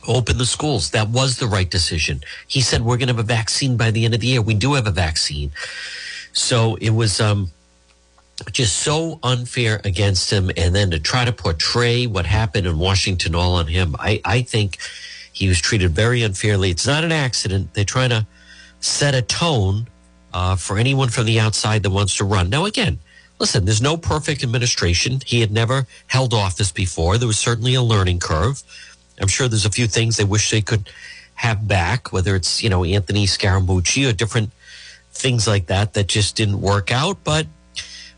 [0.07, 0.91] Open the schools.
[0.91, 2.21] That was the right decision.
[2.47, 4.43] He said we're going to have a vaccine by the end of the year.
[4.43, 5.51] We do have a vaccine.
[6.33, 7.51] So it was um
[8.53, 13.35] just so unfair against him and then to try to portray what happened in Washington
[13.35, 13.97] all on him.
[13.99, 14.79] I, I think
[15.33, 16.71] he was treated very unfairly.
[16.71, 17.75] It's not an accident.
[17.75, 18.27] They're trying to
[18.81, 19.89] set a tone
[20.35, 22.51] uh, for anyone from the outside that wants to run.
[22.51, 22.99] Now, again,
[23.39, 25.21] listen, there's no perfect administration.
[25.25, 27.17] He had never held office before.
[27.17, 28.63] There was certainly a learning curve.
[29.21, 30.91] I'm sure there's a few things they wish they could
[31.37, 34.51] have back, whether it's, you know, Anthony Scaramucci or different
[35.11, 37.25] things like that that just didn't work out.
[37.25, 37.47] But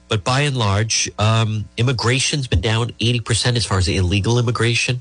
[0.09, 5.01] but by and large, um, immigration's been down 80% as far as illegal immigration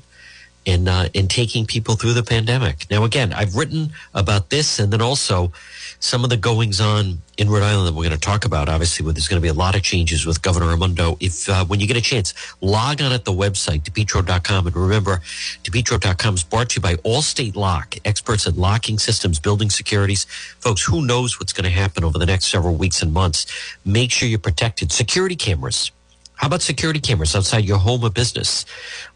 [0.64, 2.86] in, uh, in taking people through the pandemic.
[2.90, 5.52] Now, again, I've written about this and then also
[6.00, 8.68] some of the goings on in Rhode Island that we're going to talk about.
[8.68, 11.16] Obviously, where there's going to be a lot of changes with Governor Raimondo.
[11.20, 15.20] If uh, when you get a chance, log on at the website depetro.com and remember,
[15.64, 20.24] depetro.com is brought to you by Allstate Lock, experts in locking systems, building securities.
[20.60, 23.46] Folks, who knows what's going to happen over the next several weeks and months?
[23.84, 24.92] Make sure you're protected.
[24.92, 25.90] Security cameras.
[26.38, 28.64] How about security cameras outside your home or business?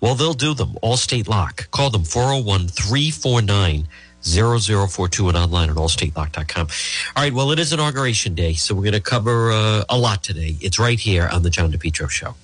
[0.00, 0.76] Well, they'll do them.
[0.82, 1.70] Allstate Lock.
[1.70, 3.86] Call them 401 349
[4.22, 6.68] 0042 and online at allstatelock.com.
[7.16, 10.22] All right, well, it is inauguration day, so we're going to cover uh, a lot
[10.22, 10.56] today.
[10.60, 12.34] It's right here on the John DePetro Show.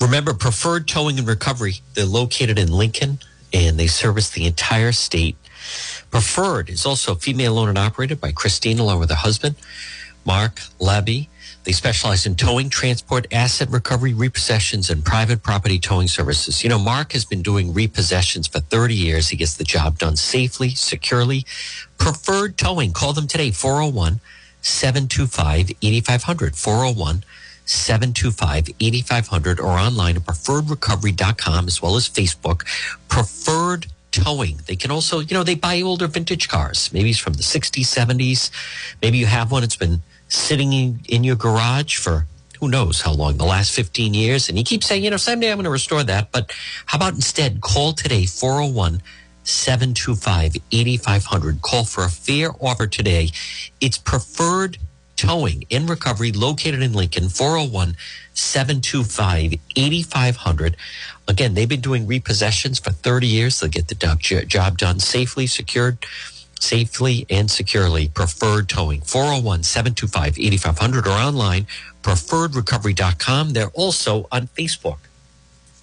[0.00, 3.18] Remember, Preferred Towing and Recovery, they're located in Lincoln
[3.52, 5.36] and they service the entire state.
[6.10, 9.56] Preferred is also female owned and operated by Christine along with her husband,
[10.24, 11.28] Mark Labby.
[11.66, 16.62] They specialize in towing, transport, asset recovery, repossessions, and private property towing services.
[16.62, 19.30] You know, Mark has been doing repossessions for 30 years.
[19.30, 21.44] He gets the job done safely, securely.
[21.98, 22.92] Preferred towing.
[22.92, 24.20] Call them today, 401
[24.62, 26.54] 725 8500.
[26.54, 27.24] 401
[27.64, 32.62] 725 8500 or online at preferredrecovery.com as well as Facebook.
[33.08, 34.60] Preferred towing.
[34.66, 36.90] They can also, you know, they buy older vintage cars.
[36.92, 38.50] Maybe it's from the 60s, 70s.
[39.02, 39.64] Maybe you have one.
[39.64, 40.72] It's been sitting
[41.08, 42.26] in, your garage for
[42.60, 44.48] who knows how long, the last 15 years.
[44.48, 46.32] And you keep saying, you know, someday I'm going to restore that.
[46.32, 46.52] But
[46.86, 49.02] how about instead call today, 401
[49.44, 51.62] 725 8500.
[51.62, 53.30] Call for a fair offer today.
[53.80, 54.78] It's preferred
[55.16, 57.96] towing in recovery located in Lincoln, 401
[58.34, 60.76] 725 8500.
[61.28, 63.60] Again, they've been doing repossessions for 30 years.
[63.60, 65.98] They'll get the job done safely, secured
[66.60, 68.08] safely and securely.
[68.08, 71.66] Preferred Towing, 401 725 8500 or online,
[72.02, 73.50] preferredrecovery.com.
[73.50, 74.98] They're also on Facebook.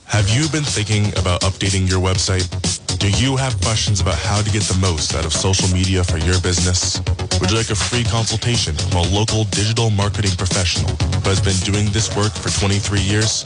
[0.08, 2.46] Have you been thinking about updating your website?
[3.00, 6.18] Do you have questions about how to get the most out of social media for
[6.18, 7.02] your business?
[7.40, 11.58] Would you like a free consultation from a local digital marketing professional who has been
[11.66, 13.44] doing this work for 23 years?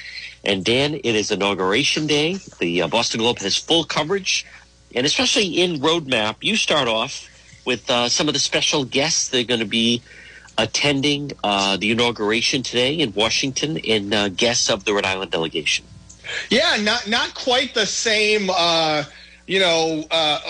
[0.44, 2.36] And Dan, it is inauguration day.
[2.60, 4.46] The uh, Boston Globe has full coverage.
[4.94, 7.28] And especially in Roadmap, you start off
[7.66, 10.00] with uh, some of the special guests that are going to be
[10.56, 15.84] attending uh, the inauguration today in Washington and uh, guests of the Rhode Island delegation.
[16.50, 18.50] Yeah, not not quite the same.
[18.50, 19.04] Uh,
[19.46, 20.40] you know, uh,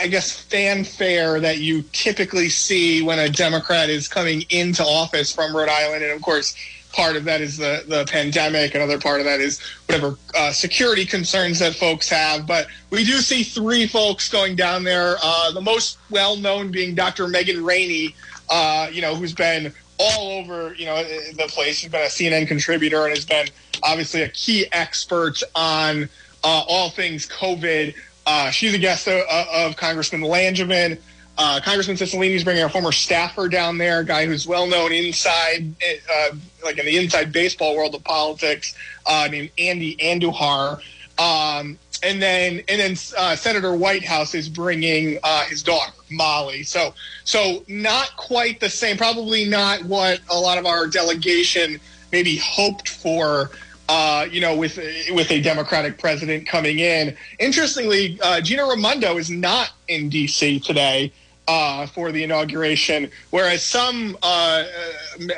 [0.00, 5.56] I guess fanfare that you typically see when a Democrat is coming into office from
[5.56, 6.54] Rhode Island, and of course,
[6.92, 8.74] part of that is the the pandemic.
[8.74, 12.46] Another part of that is whatever uh, security concerns that folks have.
[12.46, 15.16] But we do see three folks going down there.
[15.22, 17.28] Uh, the most well known being Dr.
[17.28, 18.14] Megan Ranney,
[18.48, 21.76] uh, you know, who's been all over, you know, the place.
[21.76, 23.48] She's been a CNN contributor and has been
[23.82, 26.08] obviously a key expert on
[26.44, 27.94] uh, all things COVID.
[28.26, 30.98] Uh, she's a guest of, of Congressman Langevin.
[31.38, 35.74] Uh, Congressman is bringing a former staffer down there, a guy who's well known inside,
[35.82, 36.34] uh,
[36.64, 38.74] like in the inside baseball world of politics,
[39.04, 40.80] uh, named Andy Andujar.
[41.18, 46.62] Um, and then, and then uh, Senator Whitehouse is bringing uh, his daughter Molly.
[46.62, 46.94] So,
[47.24, 48.96] so not quite the same.
[48.96, 51.80] Probably not what a lot of our delegation
[52.12, 53.50] maybe hoped for
[53.88, 54.78] uh, you know, with
[55.12, 57.16] with a Democratic president coming in.
[57.38, 60.58] Interestingly, uh, Gina Raimondo is not in D.C.
[60.58, 61.12] today
[61.48, 64.64] uh, for the inauguration, whereas some, uh,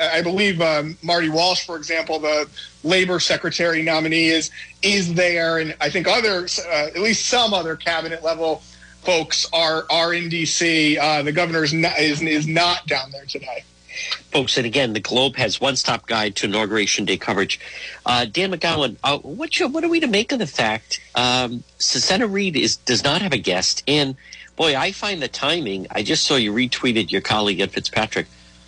[0.01, 2.49] I believe um, Marty Walsh, for example, the
[2.83, 4.51] labor secretary nominee, is
[4.83, 8.63] is there, and I think others, uh, at least some other cabinet level
[9.03, 10.99] folks are are in D.C.
[10.99, 13.65] Uh, the governor is not, is, is not down there today
[14.31, 14.57] folks.
[14.57, 17.61] And again, the Globe has one-stop guide to inauguration day coverage.
[18.07, 22.27] Uh, Dan McGowan, uh, what, what are we to make of the fact um, Senator
[22.27, 23.83] Reed is does not have a guest?
[23.87, 24.17] And
[24.59, 25.87] boy, I find the timing.
[25.91, 28.27] I just saw you retweeted your colleague Ed Fitzpatrick.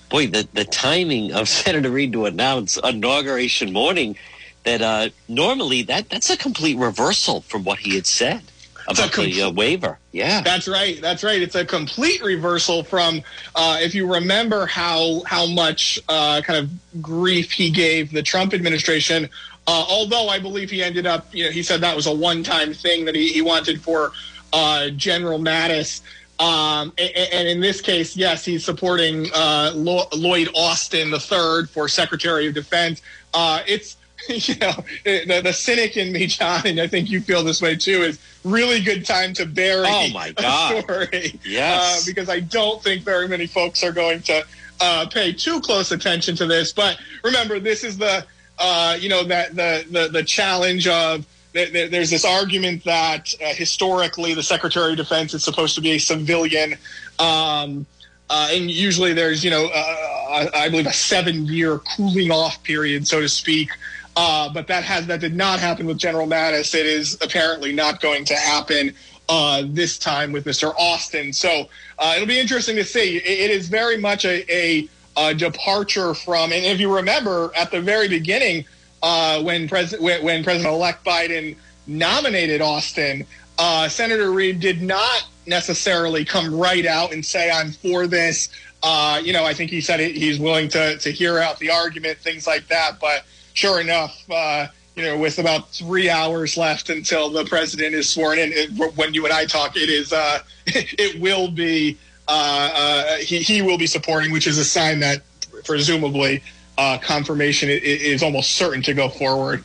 [0.09, 4.17] Boy, the the timing of Senator Reed to announce inauguration morning
[4.65, 8.43] that uh, normally that that's a complete reversal from what he had said
[8.89, 9.99] about com- the uh, waiver.
[10.13, 11.01] Yeah, that's right.
[11.01, 11.43] That's right.
[11.43, 13.23] It's a complete reversal from
[13.55, 18.55] uh, if you remember how how much uh, kind of grief he gave the Trump
[18.55, 19.29] administration.
[19.67, 22.43] Uh, although I believe he ended up, you know, he said that was a one
[22.43, 24.13] time thing that he, he wanted for
[24.53, 26.03] uh, General Mattis.
[26.39, 32.49] Um, and, and, in this case, yes, he's supporting uh, Lloyd Austin III for Secretary
[32.49, 33.03] of Defense.
[33.35, 33.99] Uh, it's
[34.29, 34.73] you know,
[35.05, 38.19] the, the, cynic in me, John, and I think you feel this way too, is
[38.45, 40.85] really good time to bury oh my God.
[40.85, 41.39] story.
[41.45, 42.03] Yes.
[42.03, 44.45] Uh, because I don't think very many folks are going to
[44.81, 46.73] uh, pay too close attention to this.
[46.73, 48.25] But remember, this is the,
[48.59, 54.35] uh, you know, that the, the, the challenge of there's this argument that uh, historically
[54.35, 56.75] the Secretary of Defense is supposed to be a civilian.
[57.19, 57.87] Um,
[58.29, 63.09] uh, and usually there's, you know, uh, I believe a seven year cooling off period,
[63.09, 63.71] so to speak,
[64.17, 66.75] uh, but that has that did not happen with General Mattis.
[66.75, 68.95] It is apparently not going to happen
[69.29, 70.75] uh, this time with Mr.
[70.79, 71.33] Austin.
[71.33, 73.17] So uh, it'll be interesting to see.
[73.17, 76.53] it, it is very much a, a, a, departure from.
[76.53, 78.65] And if you remember at the very beginning,
[79.03, 83.27] uh, when President when, when President-elect Biden nominated Austin,
[83.59, 88.49] uh, Senator Reed did not necessarily come right out and say I'm for this.
[88.83, 92.19] Uh, you know, I think he said he's willing to to hear out the argument,
[92.19, 97.31] things like that, but sure enough, uh, you know, with about three hours left until
[97.31, 101.21] the president is sworn in, it, when you and I talk, it is uh, it
[101.21, 101.99] will be
[102.29, 105.23] uh, uh, he he will be supporting, which is a sign that
[105.65, 106.43] presumably
[106.81, 109.63] uh, confirmation is almost certain to go forward.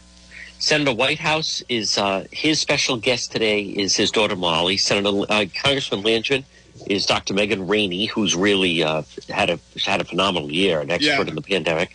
[0.59, 4.75] Senator Whitehouse is uh, his special guest today is his daughter Molly.
[4.75, 6.43] Senator uh, Congressman Langevin
[6.87, 7.33] is Dr.
[7.33, 11.29] Megan Ranney, who's really uh, had a had a phenomenal year, an expert yeah.
[11.29, 11.93] in the pandemic.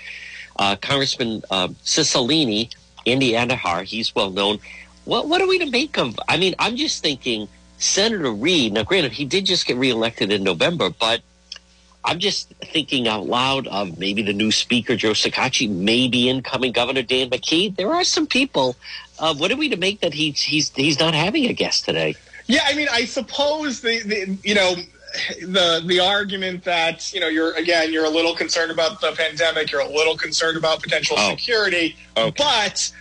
[0.56, 2.74] Uh, Congressman uh, Cicilline,
[3.06, 4.58] Andy Andujar, he's well known.
[5.04, 6.18] What, what are we to make of?
[6.28, 7.46] I mean, I'm just thinking
[7.76, 8.72] Senator Reed.
[8.72, 11.20] Now, granted, he did just get reelected in November, but
[12.04, 17.02] I'm just thinking out loud of maybe the new speaker, Joe Shekarchi, maybe incoming Governor
[17.02, 17.76] Dan McKee.
[17.76, 18.76] There are some people.
[19.18, 22.14] Uh, what are we to make that he's he's he's not having a guest today?
[22.46, 24.74] Yeah, I mean, I suppose the, the you know
[25.42, 29.70] the the argument that you know you're again you're a little concerned about the pandemic,
[29.70, 31.30] you're a little concerned about potential oh.
[31.30, 32.34] security, okay.
[32.36, 32.92] but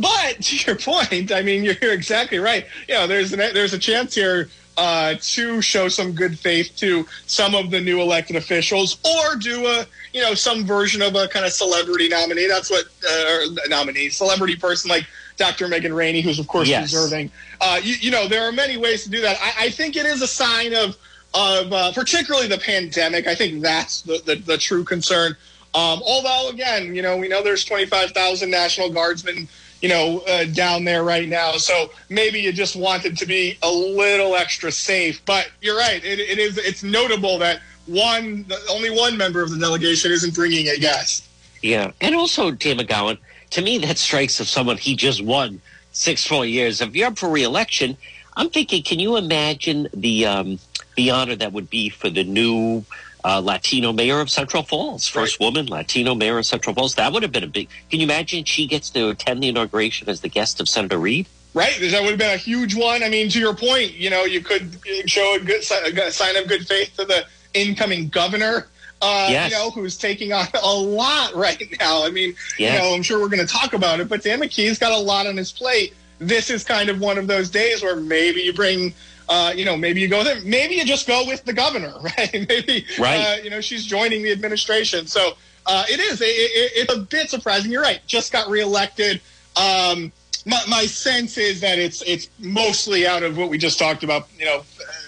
[0.00, 2.66] but to your point, I mean you're, you're exactly right.
[2.88, 4.48] You know, there's an, there's a chance here
[4.80, 9.66] uh, to show some good faith to some of the new elected officials, or do
[9.66, 12.48] a you know some version of a kind of celebrity nominee.
[12.48, 15.06] That's what uh, nominee celebrity person like
[15.36, 15.68] Dr.
[15.68, 16.90] Megan Ranney, who's of course yes.
[16.90, 17.30] deserving.
[17.60, 19.36] Uh, you, you, know, there are many ways to do that.
[19.42, 20.96] I, I think it is a sign of
[21.34, 23.26] of uh, particularly the pandemic.
[23.26, 25.36] I think that's the, the, the true concern.
[25.74, 29.46] Um, although, again, you know, we know there's 25,000 National Guardsmen,
[29.80, 31.52] you know, uh, down there right now.
[31.52, 35.24] So maybe you just wanted to be a little extra safe.
[35.24, 36.04] But you're right.
[36.04, 36.58] It, it is.
[36.58, 41.24] It's notable that one, only one member of the delegation isn't bringing a guest.
[41.62, 43.18] Yeah, and also Dan McGowan.
[43.50, 45.60] To me, that strikes of someone he just won
[45.92, 46.80] six, four years.
[46.80, 47.96] If you're up for reelection,
[48.36, 50.58] I'm thinking, can you imagine the um,
[50.96, 52.84] the honor that would be for the new
[53.24, 56.94] uh, Latino mayor of Central Falls, first woman Latino mayor of Central Falls.
[56.94, 57.68] That would have been a big.
[57.90, 61.26] Can you imagine she gets to attend the inauguration as the guest of Senator Reed?
[61.52, 63.02] Right, that would have been a huge one.
[63.02, 66.46] I mean, to your point, you know, you could show a good a sign of
[66.46, 68.68] good faith to the incoming governor.
[69.02, 69.50] Uh, Yes.
[69.50, 72.04] You know, who's taking on a lot right now.
[72.04, 72.74] I mean, Yes.
[72.74, 74.98] you know, I'm sure we're going to talk about it, but Dan McKee's got a
[74.98, 75.94] lot on his plate.
[76.18, 78.92] This is kind of one of those days where maybe you bring,
[79.30, 82.46] uh, you know, maybe you go there, maybe you just go with the governor, right?
[82.48, 83.38] maybe, Right.
[83.38, 85.06] Uh, you know, she's joining the administration.
[85.06, 85.34] So
[85.66, 86.20] uh, it is.
[86.20, 87.70] It, it, it's a bit surprising.
[87.70, 88.00] You're right.
[88.06, 89.20] Just got reelected.
[89.56, 90.12] Um,
[90.46, 94.28] my, my sense is that it's it's mostly out of what we just talked about.
[94.36, 94.62] You know,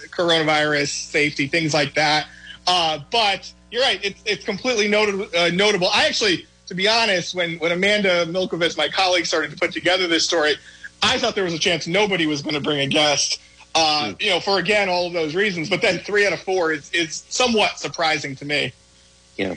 [0.09, 2.27] coronavirus safety, things like that.
[2.65, 3.99] Uh, but you're right.
[4.03, 5.87] It's it's completely noted, uh, notable.
[5.87, 10.07] I actually, to be honest, when when Amanda Milkovits, my colleague, started to put together
[10.07, 10.55] this story,
[11.01, 13.41] I thought there was a chance nobody was going to bring a guest.
[13.75, 15.69] Uh, you know, for again all of those reasons.
[15.69, 18.71] But then three out of four is is somewhat surprising to me.
[19.37, 19.55] Yeah.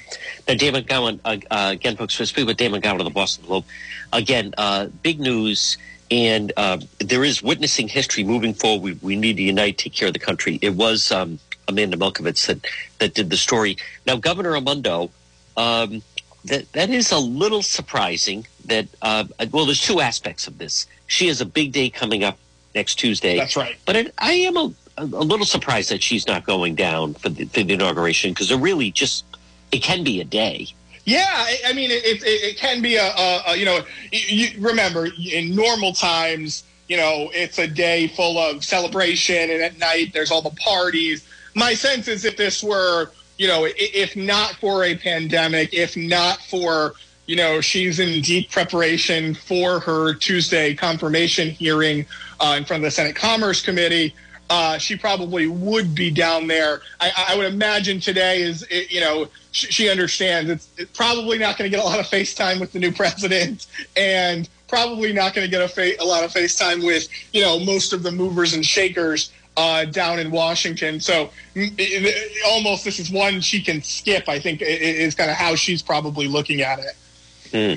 [0.48, 3.44] Now, Dan McGowan, uh, uh, again, folks, we're speaking with Dan McGowan of the Boston
[3.44, 3.64] Globe.
[4.12, 5.76] Again, uh, big news,
[6.10, 8.82] and uh, there is witnessing history moving forward.
[8.82, 10.58] We, we need to unite, take care of the country.
[10.62, 11.38] It was um,
[11.68, 12.66] Amanda Milkovits that,
[13.00, 13.76] that did the story.
[14.06, 15.10] Now, Governor Raimondo,
[15.58, 16.02] um,
[16.46, 20.86] that, that is a little surprising that, uh, well, there's two aspects of this.
[21.06, 22.38] She has a big day coming up
[22.76, 23.36] next Tuesday.
[23.36, 23.76] That's right.
[23.84, 27.46] But it, I am a, a little surprised that she's not going down for the,
[27.46, 29.24] for the inauguration because it really just
[29.72, 30.68] it can be a day.
[31.04, 33.80] Yeah, I, I mean, it, it, it can be a, a, a you know,
[34.12, 39.62] you, you remember in normal times, you know, it's a day full of celebration, and
[39.62, 41.26] at night there's all the parties.
[41.54, 46.38] My sense is if this were, you know, if not for a pandemic, if not
[46.42, 46.94] for,
[47.26, 52.06] you know, she's in deep preparation for her Tuesday confirmation hearing
[52.40, 54.14] uh, in front of the Senate Commerce Committee.
[54.48, 56.80] Uh, she probably would be down there.
[57.00, 61.36] I, I would imagine today is, it, you know, she, she understands it's, it's probably
[61.36, 63.66] not going to get a lot of FaceTime with the new president,
[63.96, 67.58] and probably not going to get a, fa- a lot of FaceTime with, you know,
[67.58, 71.00] most of the movers and shakers uh, down in Washington.
[71.00, 74.28] So it, it- almost this is one she can skip.
[74.28, 76.94] I think is kind of how she's probably looking at it.
[77.52, 77.74] Hmm.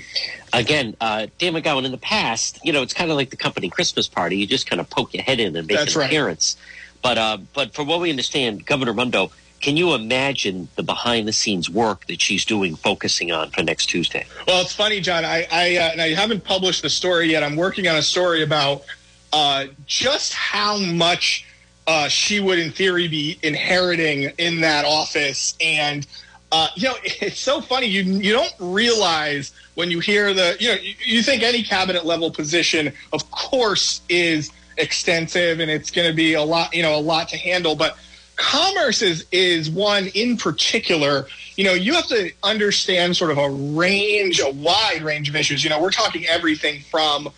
[0.51, 3.69] Again, uh, Dan McGowan, in the past, you know, it's kind of like the company
[3.69, 4.37] Christmas party.
[4.37, 6.07] You just kind of poke your head in and make That's an right.
[6.07, 6.57] appearance.
[7.01, 11.33] But uh, but from what we understand, Governor Raimondo, can you imagine the behind the
[11.33, 14.25] scenes work that she's doing, focusing on for next Tuesday?
[14.47, 15.23] Well, it's funny, John.
[15.25, 17.43] I I, uh, and I haven't published the story yet.
[17.43, 18.83] I'm working on a story about
[19.31, 21.45] uh, just how much
[21.87, 25.55] uh, she would, in theory, be inheriting in that office.
[25.61, 26.05] And
[26.51, 27.87] uh, you know, it's so funny.
[27.87, 32.05] You you don't realize when you hear the you know you, you think any cabinet
[32.05, 36.95] level position, of course, is extensive and it's going to be a lot you know
[36.95, 37.97] a lot to handle, but
[38.35, 41.27] commerce is is one in particular.
[41.55, 45.63] You know you have to understand sort of a range a wide range of issues.
[45.63, 47.29] You know we're talking everything from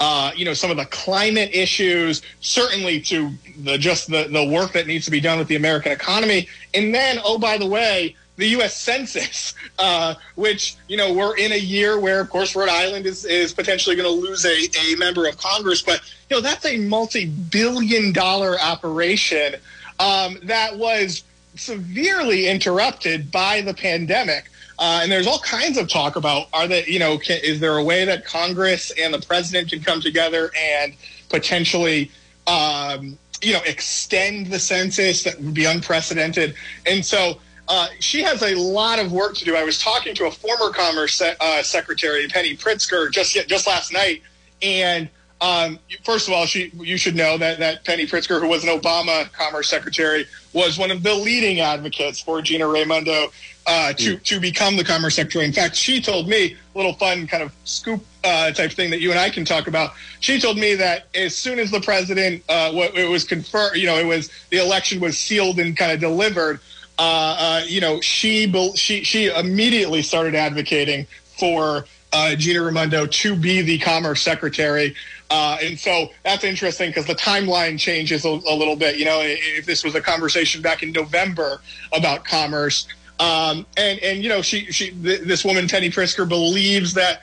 [0.00, 3.30] uh, you know some of the climate issues certainly to
[3.64, 6.48] the just the, the work that needs to be done with the american economy.
[6.74, 8.74] And then oh by the way the U.S.
[8.76, 13.26] Census, uh, which you know we're in a year where, of course, Rhode Island is,
[13.26, 16.78] is potentially going to lose a, a member of Congress, but you know that's a
[16.78, 19.56] multi-billion-dollar operation
[20.00, 21.24] um, that was
[21.56, 24.50] severely interrupted by the pandemic.
[24.78, 27.76] Uh, and there's all kinds of talk about are that you know can, is there
[27.76, 30.94] a way that Congress and the president can come together and
[31.28, 32.10] potentially
[32.46, 36.54] um, you know extend the census that would be unprecedented
[36.86, 37.38] and so
[37.68, 39.54] uh, she has a lot of work to do.
[39.54, 44.22] I was talking to a former Commerce uh, Secretary, Penny Pritzker, just just last night,
[44.62, 45.08] and
[45.40, 48.70] um, first of all, she you should know that that Penny Pritzker, who was an
[48.70, 53.28] Obama Commerce Secretary, was one of the leading advocates for Gina Raimondo
[53.66, 55.44] uh, to to become the Commerce Secretary.
[55.44, 59.00] In fact, she told me a little fun kind of scoop uh, type thing that
[59.00, 59.92] you and I can talk about.
[60.20, 63.86] She told me that as soon as the president, uh, what it was confirmed, you
[63.86, 66.60] know, it was the election was sealed and kind of delivered.
[66.98, 71.06] Uh, uh, you know, she she she immediately started advocating
[71.38, 74.94] for uh, Gina Raimondo to be the Commerce Secretary.
[75.30, 78.96] Uh, and so that's interesting because the timeline changes a, a little bit.
[78.96, 81.60] You know, if this was a conversation back in November
[81.92, 82.88] about commerce,
[83.20, 87.22] um, and and you know, she she th- this woman Penny Pritzker believes that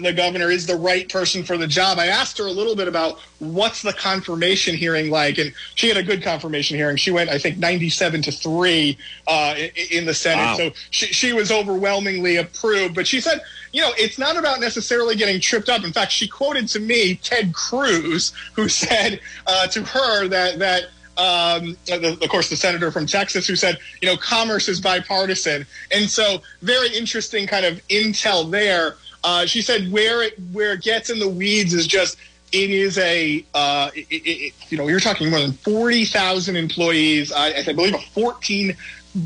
[0.00, 1.98] the governor is the right person for the job.
[1.98, 5.96] I asked her a little bit about what's the confirmation hearing like, and she had
[5.96, 6.96] a good confirmation hearing.
[6.96, 9.54] She went, I think, ninety-seven to three uh,
[9.90, 10.56] in the Senate, Wow.
[10.56, 12.94] so she, she was overwhelmingly approved.
[12.94, 13.40] But she said,
[13.72, 15.84] you know, it's not about necessarily getting tripped up.
[15.84, 20.84] In fact, she quoted to me Ted Cruz, who said uh, to her that that.
[21.16, 25.66] um, the, of course, the senator from Texas who said, you know, commerce is bipartisan.
[25.90, 28.94] And so very interesting kind of intel there.
[29.22, 32.16] Uh, she said where it where it gets in the weeds is just
[32.52, 37.32] it is a uh, it, it, you know you're talking more than forty thousand employees.
[37.32, 38.76] I, I believe a fourteen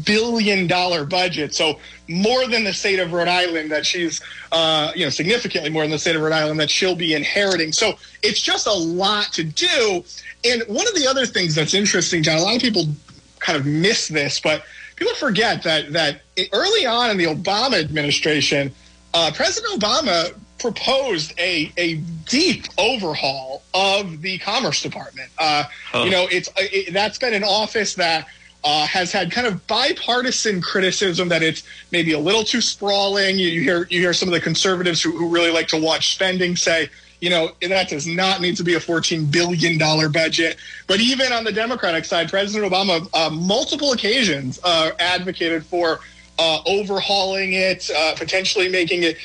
[0.04, 1.54] billion dollar budget.
[1.54, 1.78] So
[2.08, 4.20] more than the state of Rhode Island that she's
[4.52, 7.72] uh, you know significantly more than the state of Rhode Island that she'll be inheriting.
[7.72, 10.04] So it's just a lot to do.
[10.44, 12.84] And one of the other things that's interesting, John, a lot of people
[13.38, 14.64] kind of miss this, but
[14.96, 16.22] people forget that that
[16.52, 18.74] early on in the Obama administration,
[19.14, 21.94] uh, President Obama proposed a a
[22.26, 25.30] deep overhaul of the Commerce Department.
[25.38, 25.64] Uh,
[26.04, 28.26] You know, it's it, that's been an office that.
[28.66, 33.38] Uh, has had kind of bipartisan criticism that it's maybe a little too sprawling.
[33.38, 36.14] You, you hear you hear some of the conservatives who, who really like to watch
[36.14, 36.88] spending say,
[37.20, 39.76] you know, that does not need to be a $14 billion
[40.10, 40.56] budget.
[40.86, 46.00] But even on the Democratic side, President Obama, uh, multiple occasions, uh, advocated for
[46.38, 49.16] uh, overhauling it, uh, potentially making it,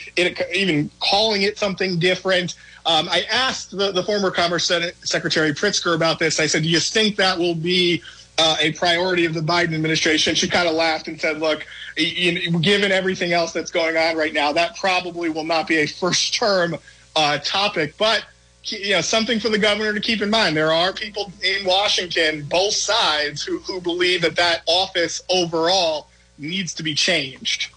[0.54, 2.56] even calling it something different.
[2.86, 6.40] Um, I asked the, the former Commerce Senate Secretary Pritzker about this.
[6.40, 8.02] I said, do you think that will be
[8.38, 10.36] uh, a priority of the Biden administration?
[10.36, 14.54] She kind of laughed and said, look, given everything else that's going on right now,
[14.54, 16.76] that probably will not be a first term
[17.16, 18.24] uh, topic, but
[18.64, 20.56] you know something for the governor to keep in mind.
[20.56, 26.08] There are people in Washington, both sides, who, who believe that that office overall
[26.40, 27.72] needs to be changed.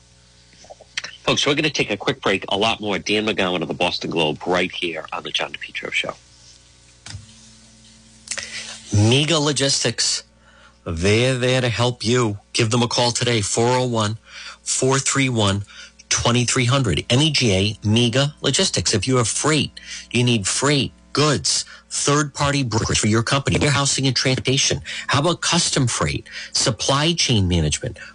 [1.24, 2.44] Folks, we're going to take a quick break.
[2.48, 2.98] A lot more.
[2.98, 6.14] Dan McGowan of the Boston Globe right here on the John DePetro Show.
[8.92, 10.24] Mega Logistics.
[10.84, 12.38] They're there to help you.
[12.52, 14.18] Give them a call today, 401
[14.62, 15.64] 431
[16.08, 17.06] 2300.
[17.10, 18.92] MEGA Mega Logistics.
[18.92, 19.78] If you have freight,
[20.10, 24.80] you need freight, goods, third party brokerage for your company, warehousing and transportation.
[25.06, 27.98] How about custom freight, supply chain management,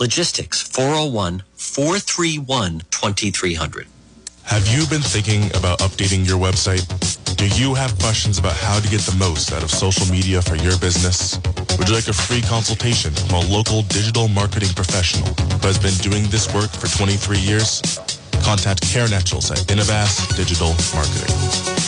[0.00, 3.86] Logistics, 401 431 2300.
[4.42, 6.82] Have you been thinking about updating your website?
[7.36, 10.56] Do you have questions about how to get the most out of social media for
[10.56, 11.38] your business?
[11.78, 15.32] Would you like a free consultation from a local digital marketing professional
[15.62, 17.80] who has been doing this work for 23 years?
[18.42, 21.34] Contact Karen Etchels at Innovast Digital Marketing.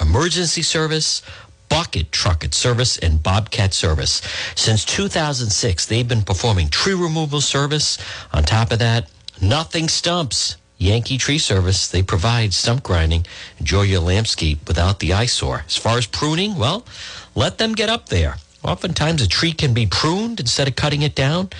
[0.00, 1.22] emergency service
[1.68, 4.22] bucket trucket service and bobcat service
[4.54, 7.98] since 2006 they've been performing tree removal service
[8.32, 9.08] on top of that
[9.40, 13.26] nothing stumps Yankee Tree Service, they provide stump grinding.
[13.58, 15.64] Enjoy your landscape without the eyesore.
[15.66, 16.84] As far as pruning, well,
[17.34, 18.36] let them get up there.
[18.66, 21.50] Oftentimes, a tree can be pruned instead of cutting it down.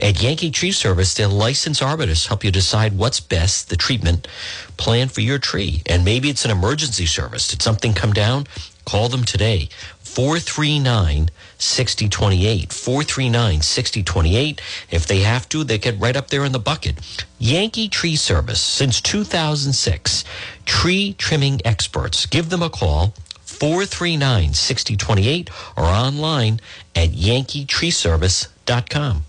[0.00, 4.28] At Yankee Tree Service, their licensed arborists help you decide what's best, the treatment
[4.76, 5.82] plan for your tree.
[5.86, 7.48] And maybe it's an emergency service.
[7.48, 8.46] Did something come down?
[8.84, 9.70] Call them today.
[10.00, 12.72] 439 6028.
[12.72, 14.60] 439 6028.
[14.90, 16.98] If they have to, they get right up there in the bucket.
[17.38, 20.24] Yankee Tree Service since 2006.
[20.66, 22.26] Tree trimming experts.
[22.26, 23.14] Give them a call.
[23.60, 26.60] 439 6028 or online
[26.96, 29.24] at yankeetreeservice.com.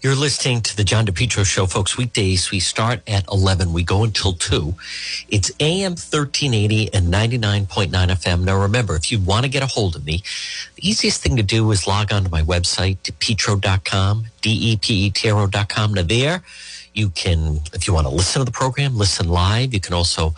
[0.00, 1.98] You're listening to the John DePetro Show, folks.
[1.98, 3.72] Weekdays, we start at 11.
[3.72, 4.74] We go until 2.
[5.28, 8.44] It's AM 1380 and 99.9 FM.
[8.44, 10.22] Now, remember, if you want to get a hold of me,
[10.76, 15.94] the easiest thing to do is log on to my website, depetro.com, D-E-P-E-T-R-O.com.
[15.94, 16.44] Now, there,
[16.94, 19.74] you can, if you want to listen to the program, listen live.
[19.74, 20.32] You can also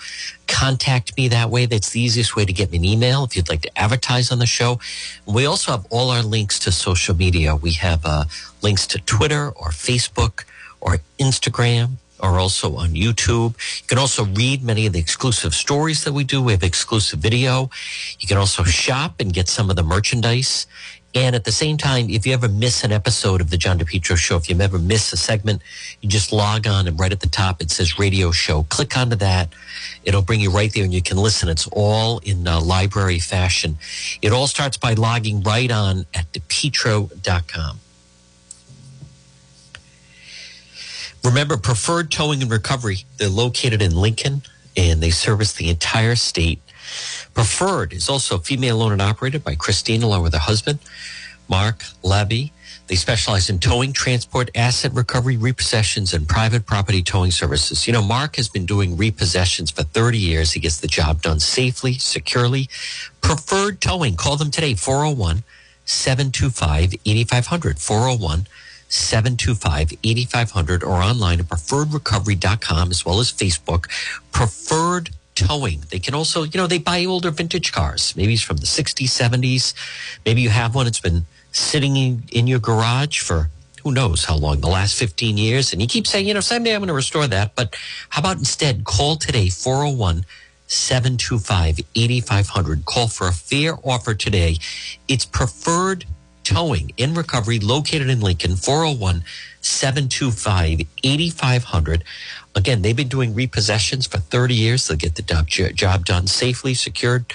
[0.50, 1.64] contact me that way.
[1.66, 4.38] That's the easiest way to get me an email if you'd like to advertise on
[4.40, 4.80] the show.
[5.26, 7.54] We also have all our links to social media.
[7.54, 8.24] We have uh,
[8.60, 10.44] links to Twitter or Facebook
[10.80, 11.92] or Instagram
[12.22, 13.54] or also on YouTube.
[13.80, 16.42] You can also read many of the exclusive stories that we do.
[16.42, 17.70] We have exclusive video.
[18.18, 20.66] You can also shop and get some of the merchandise.
[21.14, 24.16] And at the same time, if you ever miss an episode of the John DePetro
[24.16, 25.60] show, if you ever miss a segment,
[26.00, 28.62] you just log on and right at the top it says radio show.
[28.64, 29.48] Click onto that.
[30.04, 31.48] It'll bring you right there and you can listen.
[31.48, 33.76] It's all in uh, library fashion.
[34.22, 37.80] It all starts by logging right on at depetro.com.
[41.24, 44.42] Remember, Preferred Towing and Recovery, they're located in Lincoln
[44.76, 46.62] and they service the entire state.
[47.34, 50.78] Preferred is also female owned and operated by Christine along with her husband,
[51.48, 52.52] Mark Labby.
[52.88, 57.86] They specialize in towing, transport, asset recovery, repossessions, and private property towing services.
[57.86, 60.52] You know, Mark has been doing repossessions for 30 years.
[60.52, 62.68] He gets the job done safely, securely.
[63.20, 64.16] Preferred towing.
[64.16, 65.44] Call them today, 401
[65.84, 67.78] 725 8500.
[67.78, 68.46] 401
[68.88, 73.86] 725 8500 or online at preferredrecovery.com as well as Facebook.
[74.32, 75.10] Preferred
[75.46, 75.82] towing.
[75.90, 78.14] They can also, you know, they buy older vintage cars.
[78.16, 79.74] Maybe it's from the 60s, 70s.
[80.24, 83.50] Maybe you have one that's been sitting in, in your garage for
[83.82, 85.72] who knows how long, the last 15 years.
[85.72, 87.54] And you keep saying, you know, someday I'm going to restore that.
[87.54, 87.76] But
[88.10, 90.24] how about instead call today, 401
[90.66, 92.84] 725 8500.
[92.84, 94.58] Call for a fair offer today.
[95.08, 96.04] It's preferred
[96.44, 99.24] towing in recovery located in Lincoln, 401
[99.60, 102.04] 725 8500.
[102.56, 104.88] Again, they've been doing repossessions for 30 years.
[104.88, 107.32] They'll get the job, done safely, secured,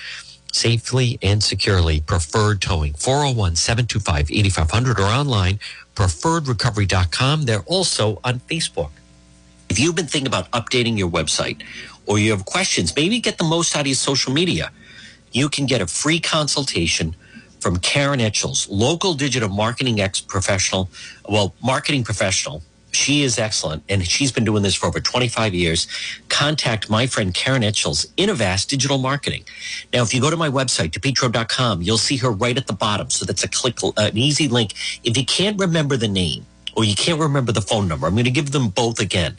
[0.52, 2.02] safely and securely.
[2.02, 5.60] Preferred towing, 401 725 8500 or online,
[5.96, 7.44] preferredrecovery.com.
[7.44, 8.92] They're also on Facebook.
[9.70, 11.64] If you've been thinking about updating your website
[12.06, 14.72] or you have questions, maybe get the most out of your social media,
[15.32, 17.16] you can get a free consultation
[17.60, 20.90] from Karen Etchels, local digital marketing ex professional,
[21.28, 22.62] well, marketing professional
[22.96, 25.88] she is excellent, and she's been doing this for over 25 years.
[26.30, 29.44] Contact my friend Karen Etchels, Innovast Digital Marketing.
[29.94, 33.10] Now, if you go to my website, depetro.com, you'll see her right at the bottom.
[33.10, 34.74] So that's a click, uh, an easy link.
[35.04, 38.26] If you can't remember the name or you can't remember the phone number, I'm going
[38.26, 39.38] to give them both again.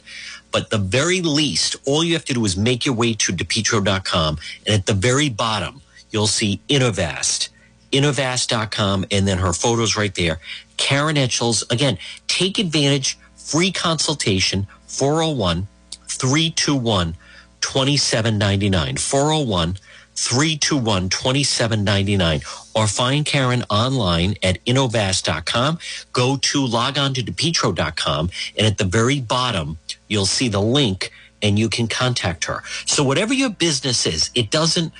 [0.51, 4.37] But the very least, all you have to do is make your way to depetro.com,
[4.65, 5.81] and at the very bottom,
[6.11, 7.49] you'll see Innovast
[7.91, 10.39] innovast.com and then her photos right there.
[10.77, 11.97] Karen Etchels, again,
[12.27, 15.67] take advantage free consultation 401
[16.07, 17.15] 321
[17.61, 19.77] 2799 401
[20.15, 22.41] 321 2799
[22.75, 25.79] or find Karen online at innovast.com.
[26.11, 29.77] Go to log on to depetro.com and at the very bottom
[30.09, 32.63] you'll see the link and you can contact her.
[32.85, 34.91] So whatever your business is, it doesn't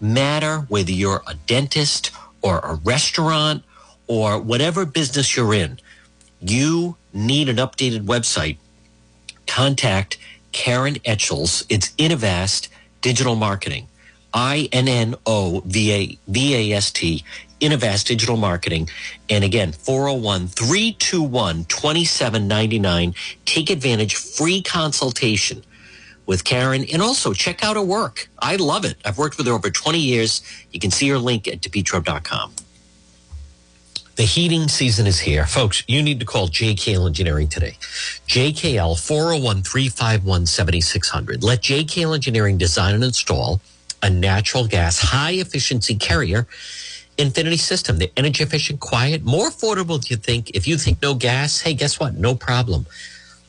[0.00, 3.64] matter whether you're a dentist or a restaurant
[4.06, 5.80] or whatever business you're in
[6.40, 8.58] you need an updated website,
[9.46, 10.18] contact
[10.52, 11.64] Karen Etchels.
[11.68, 12.68] It's Innovast
[13.00, 13.88] Digital Marketing.
[14.32, 17.24] I N N O V A V A S T,
[17.60, 18.88] Innovast Digital Marketing.
[19.30, 23.14] And again, 401 321 2799.
[23.44, 25.62] Take advantage, free consultation
[26.26, 26.84] with Karen.
[26.92, 28.28] And also check out her work.
[28.38, 28.96] I love it.
[29.04, 30.42] I've worked with her over 20 years.
[30.70, 32.52] You can see her link at depetro.com.
[34.16, 35.44] The heating season is here.
[35.44, 37.76] Folks, you need to call JKL Engineering today.
[38.26, 41.44] JKL 401 351 7600.
[41.44, 43.60] Let JKL Engineering design and install
[44.02, 46.46] a natural gas high efficiency carrier
[47.18, 47.98] infinity system.
[47.98, 50.48] The energy efficient, quiet, more affordable than you think.
[50.56, 52.14] If you think no gas, hey, guess what?
[52.14, 52.86] No problem.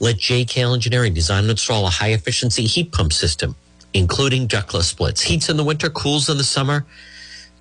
[0.01, 3.55] Let JKL Engineering design and install a high efficiency heat pump system,
[3.93, 5.21] including ductless splits.
[5.21, 6.85] Heats in the winter, cools in the summer.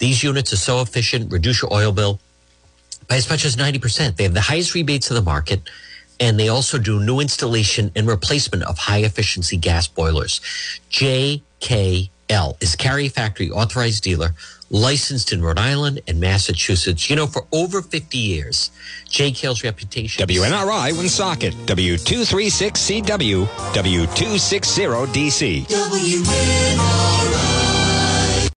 [0.00, 2.18] These units are so efficient, reduce your oil bill
[3.08, 4.16] by as much as 90%.
[4.16, 5.60] They have the highest rebates of the market,
[6.18, 10.40] and they also do new installation and replacement of high efficiency gas boilers.
[10.90, 14.30] JKL is Carrier Factory authorized dealer,
[14.70, 17.08] licensed in Rhode Island and Massachusetts.
[17.08, 18.70] You know, for over 50 years,
[19.08, 20.26] JKL's reputation.
[20.26, 25.66] WNRI Woonsocket, W236CW, W260DC.
[25.66, 27.55] WNRI.